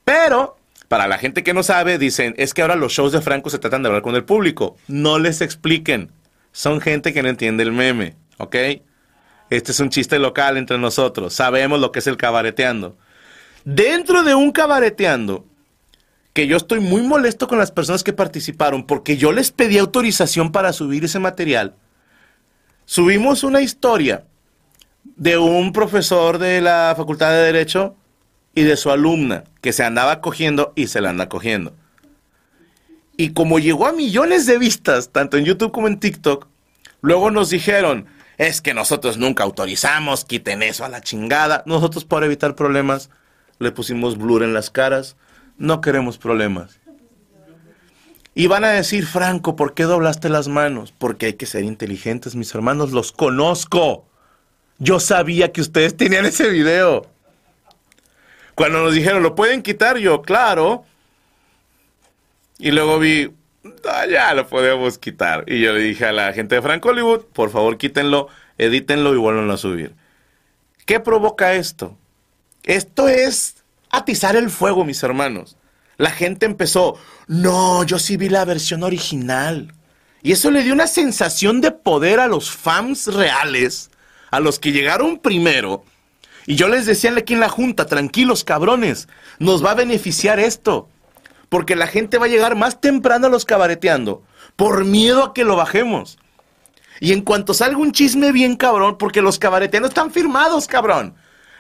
Pero, 0.04 0.58
para 0.88 1.08
la 1.08 1.20
gente 1.20 1.44
que 1.44 1.54
no 1.54 1.62
sabe, 1.62 2.00
dicen, 2.00 2.34
es 2.38 2.56
que 2.56 2.64
ahora 2.64 2.76
los 2.76 2.94
shows 2.94 3.12
de 3.12 3.22
Franco 3.22 3.52
se 3.52 3.60
tratan 3.60 3.84
de 3.84 3.90
hablar 3.90 4.02
con 4.02 4.16
el 4.16 4.24
público. 4.24 4.78
No 4.88 5.20
les 5.20 5.42
expliquen 5.42 6.10
son 6.52 6.82
gente 6.82 7.14
que 7.14 7.24
no 7.24 7.30
entiende 7.30 7.64
el 7.64 7.72
meme, 7.72 8.16
¿ok? 8.38 8.56
Este 9.50 9.72
es 9.72 9.80
un 9.80 9.90
chiste 9.90 10.20
local 10.20 10.58
entre 10.58 10.78
nosotros. 10.78 11.34
Sabemos 11.34 11.80
lo 11.80 11.92
que 11.92 12.00
es 12.00 12.08
el 12.08 12.18
cabareteando. 12.18 12.98
Dentro 13.66 14.24
de 14.24 14.36
un 14.36 14.52
cabareteando, 14.52 15.46
que 16.34 16.48
yo 16.48 16.58
estoy 16.58 16.80
muy 16.80 17.02
molesto 17.02 17.48
con 17.48 17.58
las 17.58 17.72
personas 17.72 18.04
que 18.04 18.14
participaron 18.14 18.86
porque 18.86 19.18
yo 19.18 19.32
les 19.32 19.52
pedí 19.52 19.78
autorización 19.78 20.52
para 20.52 20.74
subir 20.74 21.04
ese 21.04 21.20
material. 21.20 21.76
Subimos 22.86 23.44
una 23.44 23.62
historia 23.62 24.24
de 25.04 25.38
un 25.38 25.74
profesor 25.74 26.38
de 26.38 26.62
la 26.62 26.94
Facultad 26.96 27.32
de 27.32 27.44
Derecho 27.44 27.96
y 28.56 28.64
de 28.64 28.78
su 28.78 28.90
alumna 28.92 29.44
que 29.62 29.74
se 29.74 29.84
andaba 29.84 30.22
cogiendo 30.22 30.72
y 30.76 30.88
se 30.88 31.02
la 31.02 31.10
anda 31.10 31.30
cogiendo. 31.30 31.74
Y 33.18 33.34
como 33.34 33.60
llegó 33.60 33.86
a 33.86 33.92
millones 33.92 34.46
de 34.46 34.58
vistas, 34.58 35.10
tanto 35.10 35.38
en 35.38 35.44
YouTube 35.46 35.74
como 35.74 35.88
en 35.88 36.00
TikTok, 36.00 36.48
luego 37.02 37.32
nos 37.32 37.50
dijeron, 37.50 38.06
es 38.38 38.62
que 38.62 38.74
nosotros 38.74 39.18
nunca 39.18 39.44
autorizamos, 39.44 40.24
quiten 40.24 40.64
eso 40.64 40.86
a 40.86 40.90
la 40.90 41.02
chingada. 41.02 41.64
Nosotros 41.66 42.06
para 42.06 42.28
evitar 42.28 42.56
problemas 42.56 43.10
le 43.60 43.72
pusimos 43.72 44.18
blur 44.18 44.44
en 44.44 44.54
las 44.54 44.70
caras, 44.70 45.16
no 45.58 45.82
queremos 45.82 46.18
problemas. 46.18 46.80
Y 48.34 48.48
van 48.48 48.64
a 48.64 48.70
decir, 48.70 49.06
Franco, 49.06 49.56
¿por 49.56 49.74
qué 49.74 49.84
doblaste 49.84 50.30
las 50.30 50.48
manos? 50.48 50.94
Porque 50.98 51.28
hay 51.28 51.34
que 51.34 51.46
ser 51.46 51.64
inteligentes, 51.64 52.36
mis 52.36 52.54
hermanos, 52.56 52.92
los 52.92 53.12
conozco. 53.12 54.06
Yo 54.78 55.00
sabía 55.00 55.52
que 55.52 55.62
ustedes 55.62 55.98
tenían 55.98 56.26
ese 56.26 56.50
video. 56.50 57.06
Cuando 58.56 58.82
nos 58.82 58.94
dijeron, 58.94 59.24
¿lo 59.24 59.36
pueden 59.36 59.62
quitar? 59.62 59.98
Yo, 59.98 60.22
claro. 60.22 60.86
Y 62.58 62.72
luego 62.72 63.00
vi, 63.00 63.34
ah, 63.86 64.06
ya 64.06 64.34
lo 64.34 64.48
podemos 64.48 64.98
quitar. 64.98 65.44
Y 65.48 65.62
yo 65.62 65.74
le 65.74 65.82
dije 65.82 66.06
a 66.06 66.14
la 66.14 66.32
gente 66.34 66.56
de 66.56 66.62
Frank 66.62 66.86
Hollywood, 66.86 67.26
por 67.34 67.50
favor 67.50 67.78
quítenlo, 67.78 68.28
edítenlo 68.58 69.14
y 69.14 69.18
vuelvan 69.18 69.50
a 69.52 69.58
subir. 69.58 69.96
¿Qué 70.86 71.00
provoca 71.00 71.54
esto? 71.56 71.98
Esto 72.64 73.08
es 73.08 73.64
atizar 73.90 74.36
el 74.36 74.50
fuego, 74.50 74.86
mis 74.86 75.02
hermanos. 75.04 75.58
La 75.98 76.12
gente 76.12 76.46
empezó, 76.46 76.98
no, 77.28 77.84
yo 77.84 78.00
sí 78.00 78.18
vi 78.18 78.30
la 78.30 78.46
versión 78.46 78.84
original. 78.84 79.74
Y 80.22 80.34
eso 80.34 80.52
le 80.52 80.64
dio 80.64 80.74
una 80.74 80.88
sensación 80.88 81.62
de 81.62 81.72
poder 81.72 82.20
a 82.20 82.28
los 82.28 82.52
fans 82.52 83.08
reales, 83.08 83.90
a 84.32 84.40
los 84.40 84.60
que 84.60 84.72
llegaron 84.72 85.20
primero. 85.20 85.84
Y 86.46 86.56
yo 86.56 86.68
les 86.68 86.86
decía 86.86 87.14
aquí 87.16 87.34
en 87.34 87.40
la 87.40 87.50
junta, 87.50 87.86
tranquilos 87.86 88.44
cabrones, 88.44 89.08
nos 89.40 89.64
va 89.64 89.72
a 89.72 89.76
beneficiar 89.76 90.40
esto 90.40 90.90
porque 91.50 91.76
la 91.76 91.88
gente 91.88 92.18
va 92.18 92.28
a 92.28 92.30
llegar 92.30 92.56
más 92.56 92.80
temprano 92.80 93.28
a 93.28 93.30
los 93.30 93.44
cabareteando, 93.44 94.24
por 94.56 94.86
miedo 94.86 95.24
a 95.24 95.34
que 95.34 95.44
lo 95.44 95.56
bajemos. 95.56 96.20
Y 97.02 97.12
en 97.12 97.22
cuanto 97.22 97.54
salga 97.54 97.78
un 97.78 97.92
chisme 97.92 98.32
bien 98.32 98.56
cabrón, 98.56 98.98
porque 98.98 99.22
los 99.22 99.40
cabareteando 99.40 99.90
están 99.90 100.12
firmados, 100.12 100.68
cabrón. 100.68 101.16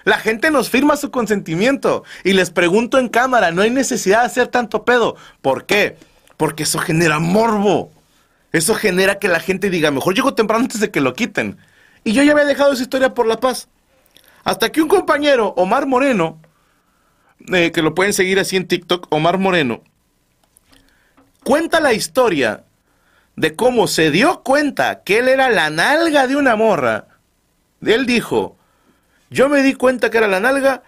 La 0.06 0.18
gente 0.18 0.52
nos 0.52 0.70
firma 0.70 0.98
su 0.98 1.12
consentimiento. 1.12 2.04
Y 2.24 2.34
les 2.34 2.52
pregunto 2.52 2.98
en 2.98 3.10
cámara, 3.10 3.52
no 3.52 3.62
hay 3.62 3.70
necesidad 3.70 4.22
de 4.22 4.26
hacer 4.26 4.48
tanto 4.48 4.86
pedo. 4.86 5.16
¿Por 5.42 5.66
qué? 5.66 5.98
Porque 6.38 6.64
eso 6.64 6.80
genera 6.80 7.20
morbo. 7.20 7.92
Eso 8.52 8.74
genera 8.76 9.20
que 9.20 9.28
la 9.28 9.40
gente 9.40 9.70
diga, 9.70 9.92
mejor 9.92 10.16
llego 10.16 10.34
temprano 10.34 10.64
antes 10.64 10.80
de 10.80 10.90
que 10.90 11.02
lo 11.02 11.14
quiten. 11.14 11.58
Y 12.04 12.14
yo 12.14 12.24
ya 12.24 12.32
había 12.32 12.46
dejado 12.46 12.74
esa 12.74 12.82
historia 12.82 13.14
por 13.14 13.28
la 13.28 13.40
paz. 13.40 13.68
Hasta 14.44 14.72
que 14.72 14.82
un 14.82 14.88
compañero, 14.88 15.54
Omar 15.58 15.86
Moreno, 15.86 16.42
eh, 17.54 17.72
que 17.72 17.82
lo 17.82 17.94
pueden 17.94 18.14
seguir 18.14 18.40
así 18.40 18.56
en 18.56 18.68
TikTok, 18.68 19.08
Omar 19.12 19.38
Moreno, 19.38 19.84
cuenta 21.44 21.80
la 21.80 21.94
historia 21.94 22.64
de 23.36 23.56
cómo 23.56 23.88
se 23.88 24.12
dio 24.12 24.42
cuenta 24.44 25.04
que 25.04 25.20
él 25.20 25.30
era 25.30 25.50
la 25.50 25.70
nalga 25.70 26.28
de 26.28 26.36
una 26.36 26.56
morra. 26.56 27.08
Él 27.82 28.06
dijo, 28.06 28.58
yo 29.30 29.50
me 29.50 29.62
di 29.62 29.74
cuenta 29.74 30.10
que 30.10 30.18
era 30.18 30.28
la 30.28 30.40
nalga 30.40 30.84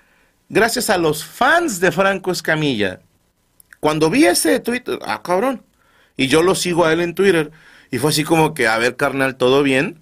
gracias 0.50 0.90
a 0.90 0.98
los 0.98 1.24
fans 1.24 1.80
de 1.80 1.92
Franco 1.92 2.32
Escamilla. 2.32 3.00
Cuando 3.80 4.10
vi 4.10 4.26
ese 4.26 4.60
tweet, 4.60 4.84
ah, 5.02 5.22
cabrón. 5.24 5.64
Y 6.18 6.28
yo 6.28 6.44
lo 6.44 6.56
sigo 6.56 6.86
a 6.86 6.94
él 6.94 7.02
en 7.02 7.16
Twitter. 7.16 7.52
Y 7.90 7.98
fue 7.98 8.12
así 8.12 8.24
como 8.24 8.54
que, 8.54 8.68
a 8.68 8.78
ver, 8.78 8.96
carnal, 8.96 9.36
¿todo 9.36 9.64
bien? 9.64 10.02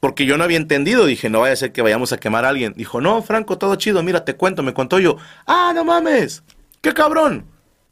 Porque 0.00 0.26
yo 0.26 0.38
no 0.38 0.44
había 0.44 0.56
entendido, 0.56 1.06
dije, 1.06 1.28
no 1.28 1.40
vaya 1.40 1.54
a 1.54 1.56
ser 1.56 1.72
que 1.72 1.82
vayamos 1.82 2.12
a 2.12 2.18
quemar 2.18 2.44
a 2.44 2.50
alguien. 2.50 2.74
Dijo, 2.76 3.00
no, 3.00 3.22
Franco, 3.22 3.58
todo 3.58 3.74
chido, 3.74 4.02
mira, 4.02 4.24
te 4.24 4.36
cuento, 4.36 4.62
me 4.62 4.74
contó 4.74 4.98
yo. 4.98 5.16
Ah, 5.46 5.72
no 5.74 5.84
mames, 5.84 6.44
qué 6.80 6.94
cabrón. 6.94 7.44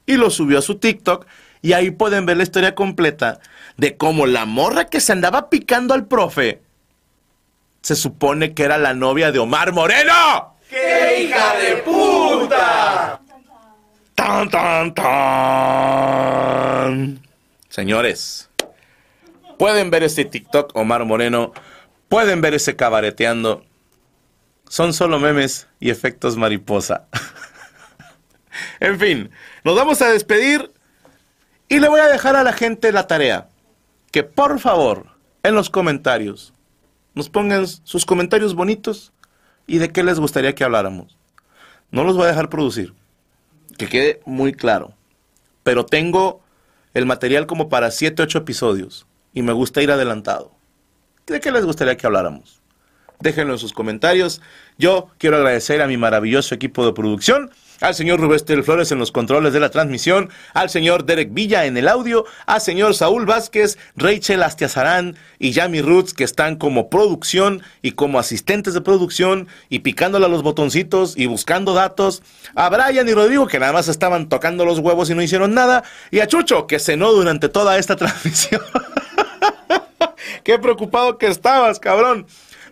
Y 0.07 0.17
lo 0.17 0.31
subió 0.31 0.59
a 0.59 0.63
su 0.63 0.77
TikTok 0.77 1.27
y 1.63 1.73
ahí 1.73 1.91
pueden 1.91 2.27
ver 2.27 2.37
la 2.37 2.45
historia 2.45 2.77
completa 2.77 3.41
de 3.77 3.97
cómo 3.97 4.27
la 4.27 4.45
morra 4.45 4.85
que 4.85 5.01
se 5.01 5.13
andaba 5.13 5.51
picando 5.51 5.95
al 5.95 6.07
profe 6.07 6.63
se 7.87 7.95
supone 7.95 8.53
que 8.53 8.65
era 8.65 8.79
la 8.79 8.95
novia 8.95 9.31
de 9.31 9.39
Omar 9.39 9.73
Moreno. 9.73 10.57
¡Qué 10.69 11.23
hija 11.23 11.55
de 11.55 11.77
puta! 11.77 13.21
Tan, 14.13 14.51
tan, 14.51 14.93
tan. 14.93 15.07
Señores, 17.69 18.51
pueden 19.57 19.91
ver 19.91 20.03
este 20.03 20.25
TikTok, 20.25 20.75
Omar 20.75 21.05
Moreno 21.05 21.53
Pueden 22.09 22.41
ver 22.41 22.55
ese 22.55 22.75
cabareteando. 22.75 23.65
Son 24.69 24.93
solo 24.93 25.21
memes 25.21 25.69
y 25.79 25.91
efectos 25.91 26.37
mariposa. 26.37 27.07
en 28.81 28.99
fin, 28.99 29.31
nos 29.63 29.77
vamos 29.77 30.03
a 30.03 30.11
despedir 30.11 30.73
y 31.69 31.79
le 31.79 31.89
voy 31.89 32.01
a 32.01 32.09
dejar 32.09 32.35
a 32.35 32.43
la 32.43 32.53
gente 32.53 32.91
la 32.91 33.07
tarea. 33.07 33.47
Que 34.11 34.25
por 34.25 34.59
favor, 34.59 35.07
en 35.45 35.55
los 35.55 35.71
comentarios, 35.71 36.53
nos 37.17 37.31
pongan 37.31 37.67
sus 37.67 38.05
comentarios 38.05 38.55
bonitos 38.55 39.13
y 39.67 39.79
de 39.79 39.91
qué 39.91 40.05
les 40.05 40.21
gustaría 40.21 40.55
que 40.55 40.63
habláramos. 40.63 41.17
No 41.91 42.05
los 42.05 42.15
voy 42.15 42.27
a 42.27 42.29
dejar 42.29 42.51
producir. 42.51 42.93
Que 43.79 43.89
quede 43.89 44.21
muy 44.27 44.53
claro. 44.53 44.93
Pero 45.63 45.87
tengo 45.87 46.43
el 46.95 47.07
material 47.07 47.47
como 47.47 47.69
para 47.69 47.91
7, 47.91 48.23
8 48.23 48.39
episodios. 48.39 49.07
Y 49.33 49.43
me 49.43 49.53
gusta 49.53 49.83
ir 49.83 49.91
adelantado. 49.91 50.53
¿De 51.27 51.41
qué 51.41 51.51
les 51.51 51.65
gustaría 51.65 51.97
que 51.97 52.07
habláramos? 52.07 52.61
Déjenlo 53.19 53.55
en 53.55 53.59
sus 53.59 53.73
comentarios. 53.73 54.43
Yo 54.79 55.09
quiero 55.17 55.37
agradecer 55.37 55.81
a 55.81 55.87
mi 55.87 55.97
maravilloso 55.97 56.55
equipo 56.55 56.85
de 56.85 56.93
producción, 56.93 57.51
al 57.81 57.95
señor 57.95 58.21
Rubén 58.21 58.65
Flores 58.65 58.93
en 58.93 58.99
los 58.99 59.13
controles 59.13 59.53
de 59.53 59.61
la 59.61 59.71
transmisión, 59.71 60.31
al 60.55 60.71
señor 60.71 61.05
Derek 61.05 61.33
Villa 61.33 61.67
en 61.67 61.77
el 61.77 61.89
audio, 61.89 62.25
al 62.47 62.61
señor 62.61 62.95
Saúl 62.95 63.27
Vázquez, 63.27 63.79
Rachel 63.97 64.43
Astiazarán 64.43 65.17
y 65.39 65.53
Yami 65.53 65.83
Roots 65.83 66.15
que 66.15 66.25
están 66.25 66.57
como 66.57 66.89
producción 66.91 67.63
y 67.83 67.93
como 67.93 68.19
asistentes 68.19 68.75
de 68.75 68.81
producción 68.81 69.49
y 69.69 69.81
picándole 69.81 70.27
a 70.27 70.29
los 70.29 70.43
botoncitos 70.43 71.17
y 71.17 71.27
buscando 71.27 71.75
datos, 71.75 72.23
a 72.55 72.69
Brian 72.69 73.09
y 73.09 73.13
Rodrigo 73.13 73.47
que 73.47 73.59
nada 73.59 73.73
más 73.73 73.89
estaban 73.89 74.29
tocando 74.29 74.65
los 74.65 74.79
huevos 74.79 75.11
y 75.11 75.15
no 75.15 75.23
hicieron 75.23 75.55
nada, 75.55 75.85
y 76.11 76.21
a 76.21 76.27
Chucho 76.27 76.67
que 76.67 76.79
cenó 76.79 77.13
durante 77.13 77.49
toda 77.49 77.79
esta 77.79 77.97
transmisión. 77.97 78.63
Qué 80.45 80.59
preocupado 80.59 81.19
que 81.19 81.27
estabas, 81.27 81.81
cabrón. 81.81 82.27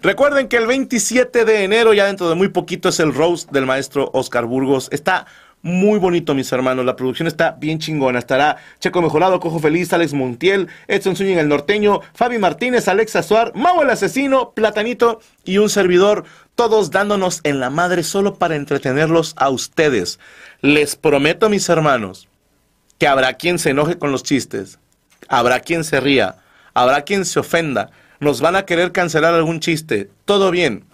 Recuerden 0.05 0.49
que 0.49 0.59
el 0.59 0.67
27 0.67 1.47
de 1.47 1.65
enero, 1.65 1.95
ya 1.95 2.05
dentro 2.05 2.29
de 2.29 2.35
muy 2.35 2.49
poquito, 2.49 2.91
es 2.91 3.01
el 3.01 3.15
roast 3.15 3.51
del 3.53 3.65
maestro 3.65 4.11
Oscar 4.13 4.45
Burgos. 4.45 4.91
Está 4.93 5.25
muy 5.63 5.99
bonito, 5.99 6.35
mis 6.35 6.53
hermanos. 6.53 6.85
La 6.85 6.95
producción 6.95 7.27
está 7.27 7.53
bien 7.53 7.79
chingona. 7.79 8.19
Estará 8.19 8.59
Checo 8.81 9.01
Mejorado, 9.01 9.41
Cojo 9.41 9.61
Feliz, 9.61 9.95
Alex 9.95 10.13
Montiel, 10.13 10.69
Edson 10.89 11.17
Zúñiga 11.17 11.41
el 11.41 11.49
Norteño, 11.49 12.03
Fabi 12.13 12.37
Martínez, 12.37 12.87
Alexa 12.87 13.23
Suar, 13.23 13.53
Mau 13.55 13.81
el 13.81 13.89
Asesino, 13.89 14.51
Platanito 14.51 15.21
y 15.43 15.57
un 15.57 15.71
servidor. 15.71 16.25
Todos 16.55 16.91
dándonos 16.91 17.41
en 17.43 17.59
la 17.59 17.71
madre 17.71 18.03
solo 18.03 18.35
para 18.35 18.57
entretenerlos 18.57 19.33
a 19.39 19.49
ustedes. 19.49 20.21
Les 20.61 20.97
prometo, 20.97 21.49
mis 21.49 21.67
hermanos, 21.71 22.29
que 22.99 23.07
habrá 23.07 23.33
quien 23.33 23.59
se 23.59 23.71
enoje 23.71 23.97
con 23.97 24.13
los 24.13 24.23
chistes. 24.23 24.79
Habrá 25.29 25.61
quien 25.61 25.83
se 25.83 25.99
ría 25.99 26.37
habrá 26.75 27.03
quien 27.03 27.25
se 27.25 27.39
ofenda, 27.39 27.91
nos 28.25 28.41
van 28.41 28.57
a 28.57 28.65
querer 28.67 28.91
cancelar 28.93 29.35
algún 29.35 29.61
chiste, 29.61 30.11
todo 30.25 30.51
bien, 30.51 30.85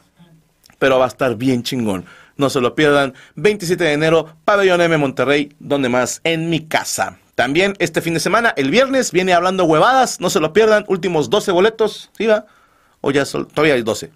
pero 0.79 0.99
va 0.99 1.07
a 1.07 1.09
estar 1.09 1.37
bien 1.37 1.63
chingón. 1.63 2.05
No 2.37 2.51
se 2.51 2.61
lo 2.61 2.75
pierdan, 2.75 3.15
27 3.37 3.85
de 3.85 3.93
enero, 3.93 4.35
Pabellón 4.45 4.81
M 4.81 4.97
Monterrey, 4.99 5.55
donde 5.59 5.89
más, 5.89 6.21
en 6.25 6.51
mi 6.51 6.67
casa. 6.67 7.19
También 7.35 7.75
este 7.79 8.01
fin 8.01 8.15
de 8.15 8.21
semana, 8.21 8.53
el 8.57 8.71
viernes, 8.71 9.13
viene 9.13 9.33
hablando 9.33 9.65
huevadas, 9.65 10.21
no 10.21 10.29
se 10.29 10.41
lo 10.41 10.53
pierdan, 10.53 10.85
últimos 10.89 11.31
12 11.31 11.53
boletos, 11.53 12.11
¿sí 12.19 12.27
va? 12.27 12.47
O 13.01 13.11
ya 13.11 13.25
todavía 13.25 13.75
hay 13.75 13.83
12. 13.83 14.11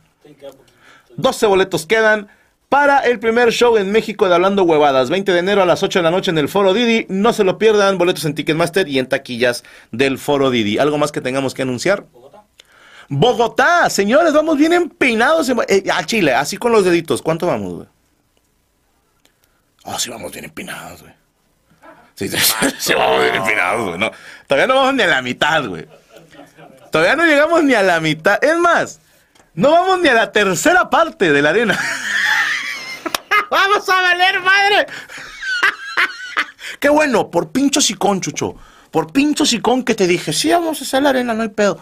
12 1.16 1.46
boletos 1.46 1.86
quedan 1.86 2.28
para 2.68 3.00
el 3.00 3.18
primer 3.20 3.52
show 3.52 3.76
en 3.76 3.92
México 3.92 4.28
de 4.28 4.34
Hablando 4.34 4.64
Huevadas. 4.64 5.08
20 5.08 5.32
de 5.32 5.38
enero 5.38 5.62
a 5.62 5.66
las 5.66 5.82
8 5.82 6.00
de 6.00 6.02
la 6.02 6.10
noche 6.10 6.30
en 6.30 6.38
el 6.38 6.48
Foro 6.48 6.74
Didi. 6.74 7.06
No 7.08 7.32
se 7.32 7.44
lo 7.44 7.56
pierdan, 7.56 7.98
boletos 7.98 8.24
en 8.24 8.34
Ticketmaster 8.34 8.88
y 8.88 8.98
en 8.98 9.06
taquillas 9.06 9.62
del 9.92 10.18
Foro 10.18 10.50
Didi. 10.50 10.78
¿Algo 10.78 10.98
más 10.98 11.12
que 11.12 11.20
tengamos 11.20 11.54
que 11.54 11.62
anunciar? 11.62 12.04
Bogotá. 13.08 13.88
Señores, 13.90 14.32
vamos 14.32 14.56
bien 14.56 14.72
empinados 14.72 15.50
eh, 15.68 15.84
a 15.92 16.04
Chile, 16.04 16.34
así 16.34 16.56
con 16.56 16.72
los 16.72 16.84
deditos. 16.84 17.22
¿Cuánto 17.22 17.46
vamos, 17.46 17.74
güey? 17.74 17.88
Oh, 19.84 19.98
sí, 19.98 20.10
vamos 20.10 20.32
bien 20.32 20.46
empinados, 20.46 21.02
güey. 21.02 21.14
Sí, 22.16 22.28
sí, 22.78 22.94
vamos 22.94 23.22
bien 23.22 23.34
empinados, 23.34 23.88
güey. 23.88 23.98
No, 23.98 24.10
todavía 24.46 24.68
no 24.68 24.76
vamos 24.76 24.94
ni 24.94 25.02
a 25.02 25.08
la 25.08 25.20
mitad, 25.20 25.66
güey. 25.66 25.84
Todavía 26.92 27.16
no 27.16 27.26
llegamos 27.26 27.64
ni 27.64 27.74
a 27.74 27.82
la 27.82 27.98
mitad. 27.98 28.38
Es 28.40 28.56
más, 28.56 29.00
no 29.54 29.72
vamos 29.72 30.00
ni 30.00 30.08
a 30.08 30.14
la 30.14 30.30
tercera 30.30 30.88
parte 30.88 31.32
de 31.32 31.42
la 31.42 31.50
arena. 31.50 31.76
¡Vamos 33.50 33.88
a 33.88 34.00
valer 34.00 34.40
madre! 34.40 34.86
Qué 36.80 36.88
bueno, 36.88 37.32
por 37.32 37.50
pincho 37.50 37.80
sicón, 37.80 38.20
Chucho. 38.20 38.54
Por 38.92 39.12
pincho 39.12 39.44
sicón 39.44 39.82
que 39.82 39.96
te 39.96 40.06
dije, 40.06 40.32
sí, 40.32 40.50
vamos 40.50 40.80
a 40.80 40.84
hacer 40.84 41.02
la 41.02 41.10
arena, 41.10 41.34
no 41.34 41.42
hay 41.42 41.48
pedo. 41.48 41.80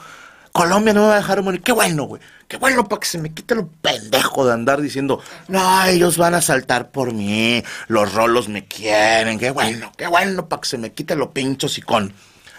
Colombia 0.52 0.92
no 0.92 1.00
me 1.00 1.06
va 1.08 1.14
a 1.14 1.16
dejar 1.16 1.42
morir. 1.42 1.62
Qué 1.62 1.72
bueno, 1.72 2.04
güey. 2.04 2.20
Qué 2.46 2.58
bueno 2.58 2.86
para 2.86 3.00
que 3.00 3.06
se 3.06 3.18
me 3.18 3.32
quite 3.32 3.54
lo 3.54 3.66
pendejo 3.66 4.44
de 4.44 4.52
andar 4.52 4.82
diciendo, 4.82 5.20
no, 5.48 5.84
ellos 5.84 6.18
van 6.18 6.34
a 6.34 6.42
saltar 6.42 6.90
por 6.90 7.14
mí, 7.14 7.64
los 7.88 8.12
rolos 8.12 8.48
me 8.48 8.66
quieren. 8.66 9.38
Qué 9.38 9.50
bueno, 9.50 9.90
qué 9.96 10.06
bueno 10.06 10.48
para 10.48 10.60
que 10.60 10.68
se 10.68 10.76
me 10.76 10.92
quite 10.92 11.16
lo 11.16 11.30
pincho 11.30 11.68
sicón. 11.68 12.12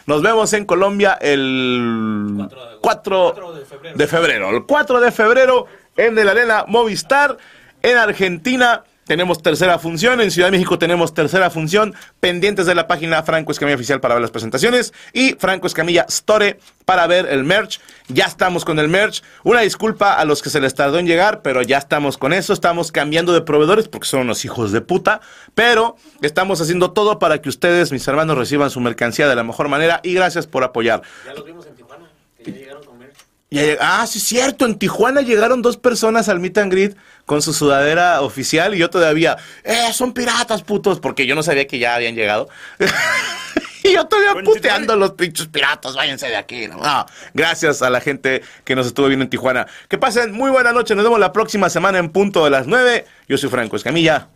Nos 0.08 0.22
vemos 0.22 0.52
en 0.54 0.66
Colombia 0.66 1.18
el 1.22 2.50
4 2.82 3.54
de 3.96 4.08
febrero. 4.08 4.50
El 4.50 4.66
4 4.66 5.00
de 5.00 5.12
febrero 5.12 5.68
en 5.96 6.18
el 6.18 6.28
Arena 6.28 6.66
Movistar. 6.68 7.38
En 7.82 7.98
Argentina 7.98 8.84
tenemos 9.06 9.42
tercera 9.42 9.80
función. 9.80 10.22
En 10.22 10.32
Ciudad 10.32 10.48
de 10.48 10.52
México 10.52 10.80
tenemos 10.80 11.14
tercera 11.14 11.50
función. 11.50 11.94
Pendientes 12.20 12.66
de 12.66 12.76
la 12.76 12.88
página 12.88 13.22
Franco 13.24 13.52
Escamilla 13.52 13.76
Oficial 13.76 14.00
para 14.00 14.16
ver 14.16 14.22
las 14.22 14.32
presentaciones. 14.32 14.94
Y 15.12 15.34
Franco 15.34 15.68
Escamilla 15.68 16.06
Store 16.10 16.60
para 16.86 17.08
ver 17.08 17.28
el 17.28 17.44
merch. 17.44 17.80
Ya 18.08 18.26
estamos 18.26 18.66
con 18.66 18.80
el 18.80 18.88
merch. 18.88 19.24
Una 19.44 19.62
disculpa 19.62 20.14
a 20.14 20.26
los 20.26 20.42
que 20.42 20.50
se 20.50 20.60
les 20.62 20.74
tardó 20.74 21.00
en 21.00 21.08
llegar, 21.08 21.42
pero 21.42 21.62
ya 21.62 21.78
estamos 21.78 22.18
con 22.18 22.34
eso. 22.34 22.54
Estamos 22.54 22.92
cambiando 22.92 23.34
de 23.34 23.42
proveedores 23.42 23.88
porque 23.88 24.08
son 24.08 24.22
unos 24.22 24.46
hijos 24.46 24.72
de 24.72 24.82
puta. 24.82 25.22
Pero 25.54 25.98
estamos 26.22 26.62
haciendo 26.62 26.92
todo 26.92 27.20
para 27.20 27.42
que 27.42 27.50
ustedes, 27.50 27.92
mis 27.92 28.08
hermanos, 28.08 28.38
reciban 28.38 28.70
su 28.70 28.80
mercancía 28.80 29.28
de 29.28 29.36
la 29.36 29.44
mejor 29.44 29.68
manera. 29.68 30.00
Y 30.04 30.14
gracias 30.14 30.48
por 30.48 30.64
apoyar. 30.64 31.02
Ya 31.26 31.34
los 31.34 31.46
vimos 31.46 31.66
en 31.66 31.76
Tijuana, 31.76 32.10
que 32.44 32.52
ya 32.52 32.58
llegaron 32.58 32.84
con 32.84 32.98
merch. 32.98 33.18
Ya 33.50 33.78
ah, 33.80 34.08
sí, 34.08 34.20
es 34.20 34.24
cierto. 34.24 34.66
En 34.66 34.80
Tijuana 34.80 35.22
llegaron 35.22 35.62
dos 35.62 35.78
personas 35.78 36.30
al 36.30 36.40
meet 36.40 36.58
and 36.58 36.72
greet 36.72 36.98
con 37.26 37.42
su 37.42 37.54
sudadera 37.54 38.22
oficial 38.22 38.76
y 38.76 38.80
yo 38.80 38.90
todavía, 38.90 39.38
eh, 39.64 39.94
son 39.94 40.14
piratas, 40.14 40.64
putos, 40.64 41.00
porque 41.00 41.26
yo 41.26 41.36
no 41.36 41.44
sabía 41.44 41.68
que 41.68 41.80
ya 41.80 41.96
habían 41.96 42.16
llegado. 42.16 42.50
y 43.84 43.94
yo 43.94 44.06
todavía 44.06 44.44
puteando 44.44 44.94
a 44.94 44.96
los 44.96 45.12
pinches 45.12 45.48
piratas, 45.48 45.96
váyanse 45.96 46.28
de 46.28 46.36
aquí. 46.36 46.68
No, 46.68 46.78
No, 46.78 47.06
gracias 47.34 47.82
a 47.82 47.90
la 47.90 48.02
gente 48.02 48.42
que 48.64 48.76
nos 48.76 48.88
estuvo 48.88 49.08
viendo 49.08 49.24
en 49.24 49.30
Tijuana. 49.30 49.68
Que 49.88 49.98
pasen 49.98 50.32
muy 50.32 50.52
buena 50.52 50.72
noche. 50.74 50.96
Nos 50.96 51.04
vemos 51.04 51.20
la 51.20 51.32
próxima 51.32 51.70
semana 51.70 51.98
en 52.00 52.10
punto 52.10 52.44
de 52.44 52.50
las 52.50 52.68
9. 52.68 53.06
Yo 53.28 53.38
soy 53.38 53.50
Franco 53.50 53.76
Escamilla. 53.76 54.30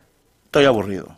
Estoy 0.46 0.66
aburrido. 0.66 1.18